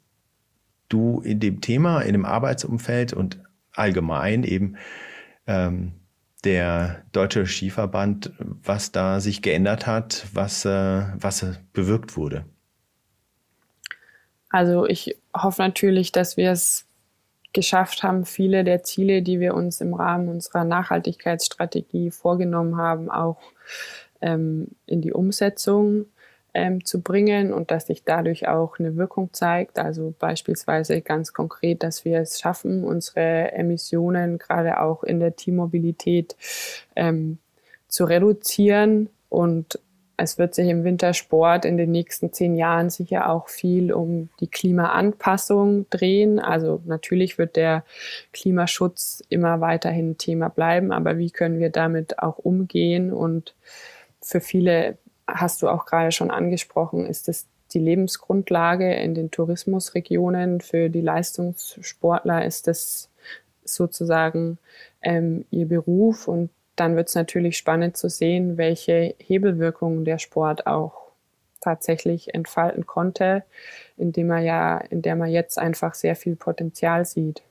du 0.88 1.20
in 1.20 1.40
dem 1.40 1.60
Thema, 1.60 2.02
in 2.02 2.12
dem 2.12 2.24
Arbeitsumfeld 2.24 3.12
und 3.12 3.40
allgemein 3.72 4.44
eben 4.44 4.76
ähm, 5.46 5.92
der 6.44 7.02
Deutsche 7.12 7.46
Skiverband, 7.46 8.32
was 8.38 8.92
da 8.92 9.20
sich 9.20 9.42
geändert 9.42 9.86
hat, 9.86 10.26
was, 10.32 10.64
äh, 10.64 11.02
was 11.14 11.44
bewirkt 11.72 12.16
wurde? 12.16 12.44
Also 14.50 14.86
ich 14.86 15.18
hoffe 15.36 15.62
natürlich, 15.62 16.12
dass 16.12 16.36
wir 16.36 16.52
es 16.52 16.86
geschafft 17.52 18.02
haben, 18.02 18.24
viele 18.24 18.64
der 18.64 18.82
Ziele, 18.82 19.22
die 19.22 19.40
wir 19.40 19.54
uns 19.54 19.80
im 19.80 19.94
Rahmen 19.94 20.28
unserer 20.28 20.64
Nachhaltigkeitsstrategie 20.64 22.10
vorgenommen 22.10 22.76
haben, 22.76 23.10
auch 23.10 23.38
ähm, 24.20 24.68
in 24.86 25.00
die 25.00 25.12
Umsetzung 25.12 26.06
ähm, 26.56 26.86
zu 26.86 27.02
bringen 27.02 27.52
und 27.52 27.70
dass 27.70 27.86
sich 27.86 28.02
dadurch 28.02 28.48
auch 28.48 28.78
eine 28.78 28.96
Wirkung 28.96 29.28
zeigt. 29.34 29.78
Also 29.78 30.14
beispielsweise 30.18 31.02
ganz 31.02 31.34
konkret, 31.34 31.82
dass 31.82 32.06
wir 32.06 32.20
es 32.20 32.40
schaffen, 32.40 32.82
unsere 32.82 33.52
Emissionen 33.52 34.38
gerade 34.38 34.80
auch 34.80 35.04
in 35.04 35.20
der 35.20 35.36
Teammobilität 35.36 36.34
ähm, 36.96 37.36
zu 37.88 38.04
reduzieren 38.04 39.10
und 39.28 39.78
es 40.16 40.38
wird 40.38 40.54
sich 40.54 40.70
im 40.70 40.82
Wintersport 40.82 41.66
in 41.66 41.76
den 41.76 41.90
nächsten 41.90 42.32
zehn 42.32 42.56
Jahren 42.56 42.88
sicher 42.88 43.28
auch 43.28 43.50
viel 43.50 43.92
um 43.92 44.30
die 44.40 44.46
Klimaanpassung 44.46 45.84
drehen. 45.90 46.38
Also 46.38 46.80
natürlich 46.86 47.36
wird 47.36 47.56
der 47.56 47.84
Klimaschutz 48.32 49.22
immer 49.28 49.60
weiterhin 49.60 50.16
Thema 50.16 50.48
bleiben, 50.48 50.90
aber 50.90 51.18
wie 51.18 51.30
können 51.30 51.58
wir 51.58 51.68
damit 51.68 52.18
auch 52.18 52.38
umgehen? 52.38 53.12
Und 53.12 53.54
für 54.22 54.40
viele, 54.40 54.96
hast 55.26 55.62
du 55.62 55.68
auch 55.68 55.86
gerade 55.86 56.12
schon 56.12 56.30
angesprochen, 56.30 57.06
ist 57.06 57.28
es 57.28 57.46
die 57.72 57.78
Lebensgrundlage 57.78 58.94
in 58.94 59.14
den 59.14 59.30
Tourismusregionen. 59.30 60.60
Für 60.60 60.88
die 60.88 61.00
Leistungssportler 61.00 62.44
ist 62.44 62.68
das 62.68 63.10
sozusagen 63.64 64.58
ähm, 65.02 65.44
ihr 65.50 65.66
Beruf 65.66 66.28
und 66.28 66.50
dann 66.76 66.94
wird 66.94 67.08
es 67.08 67.14
natürlich 67.14 67.56
spannend 67.56 67.96
zu 67.96 68.08
sehen, 68.08 68.56
welche 68.56 69.14
Hebelwirkungen 69.18 70.04
der 70.04 70.18
Sport 70.18 70.66
auch 70.66 71.06
tatsächlich 71.60 72.34
entfalten 72.34 72.86
konnte, 72.86 73.42
indem 73.96 74.30
er 74.30 74.40
ja, 74.40 74.78
in 74.78 75.02
der 75.02 75.16
man 75.16 75.30
jetzt 75.30 75.58
einfach 75.58 75.94
sehr 75.94 76.14
viel 76.14 76.36
Potenzial 76.36 77.04
sieht. 77.04 77.42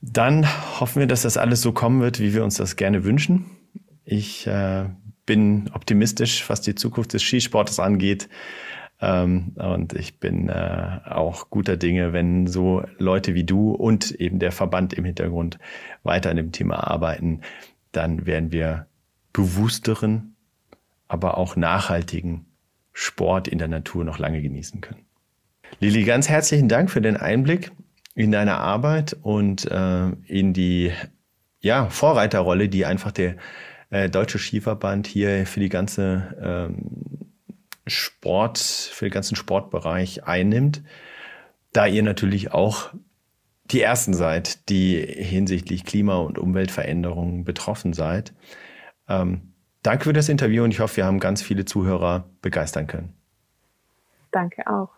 Dann 0.00 0.46
hoffen 0.80 1.00
wir, 1.00 1.06
dass 1.06 1.22
das 1.22 1.36
alles 1.36 1.60
so 1.60 1.72
kommen 1.72 2.00
wird, 2.00 2.20
wie 2.20 2.34
wir 2.34 2.42
uns 2.42 2.56
das 2.56 2.76
gerne 2.76 3.04
wünschen. 3.04 3.50
Ich 4.04 4.46
äh, 4.46 4.86
bin 5.28 5.70
optimistisch, 5.74 6.48
was 6.48 6.62
die 6.62 6.74
Zukunft 6.74 7.12
des 7.12 7.22
Skisportes 7.22 7.78
angeht. 7.78 8.30
Ähm, 8.98 9.52
und 9.56 9.92
ich 9.92 10.18
bin 10.18 10.48
äh, 10.48 11.00
auch 11.04 11.50
guter 11.50 11.76
Dinge, 11.76 12.14
wenn 12.14 12.46
so 12.46 12.82
Leute 12.96 13.34
wie 13.34 13.44
du 13.44 13.72
und 13.72 14.10
eben 14.10 14.38
der 14.38 14.52
Verband 14.52 14.94
im 14.94 15.04
Hintergrund 15.04 15.58
weiter 16.02 16.30
an 16.30 16.36
dem 16.36 16.50
Thema 16.50 16.88
arbeiten, 16.88 17.42
dann 17.92 18.24
werden 18.24 18.52
wir 18.52 18.86
bewussteren, 19.34 20.34
aber 21.08 21.36
auch 21.36 21.56
nachhaltigen 21.56 22.46
Sport 22.94 23.48
in 23.48 23.58
der 23.58 23.68
Natur 23.68 24.04
noch 24.04 24.18
lange 24.18 24.40
genießen 24.40 24.80
können. 24.80 25.04
Lili, 25.78 26.04
ganz 26.04 26.30
herzlichen 26.30 26.68
Dank 26.68 26.90
für 26.90 27.02
den 27.02 27.18
Einblick 27.18 27.70
in 28.14 28.32
deine 28.32 28.56
Arbeit 28.56 29.14
und 29.20 29.70
äh, 29.70 30.08
in 30.26 30.54
die 30.54 30.90
ja, 31.60 31.90
Vorreiterrolle, 31.90 32.70
die 32.70 32.86
einfach 32.86 33.12
der 33.12 33.36
äh, 33.90 34.08
Deutsche 34.08 34.38
Skiverband 34.38 35.06
hier 35.06 35.46
für 35.46 35.60
die 35.60 35.68
ganze 35.68 36.36
ähm, 36.40 37.28
Sport, 37.86 38.58
für 38.58 39.06
den 39.06 39.12
ganzen 39.12 39.36
Sportbereich 39.36 40.24
einnimmt, 40.24 40.82
da 41.72 41.86
ihr 41.86 42.02
natürlich 42.02 42.52
auch 42.52 42.92
die 43.64 43.82
ersten 43.82 44.14
seid, 44.14 44.68
die 44.68 44.96
hinsichtlich 44.96 45.84
Klima- 45.84 46.16
und 46.16 46.38
Umweltveränderungen 46.38 47.44
betroffen 47.44 47.92
seid. 47.92 48.32
Ähm, 49.08 49.52
danke 49.82 50.04
für 50.04 50.12
das 50.12 50.28
Interview 50.28 50.64
und 50.64 50.70
ich 50.70 50.80
hoffe, 50.80 50.98
wir 50.98 51.06
haben 51.06 51.20
ganz 51.20 51.42
viele 51.42 51.64
Zuhörer 51.64 52.28
begeistern 52.40 52.86
können. 52.86 53.14
Danke 54.30 54.66
auch. 54.66 54.90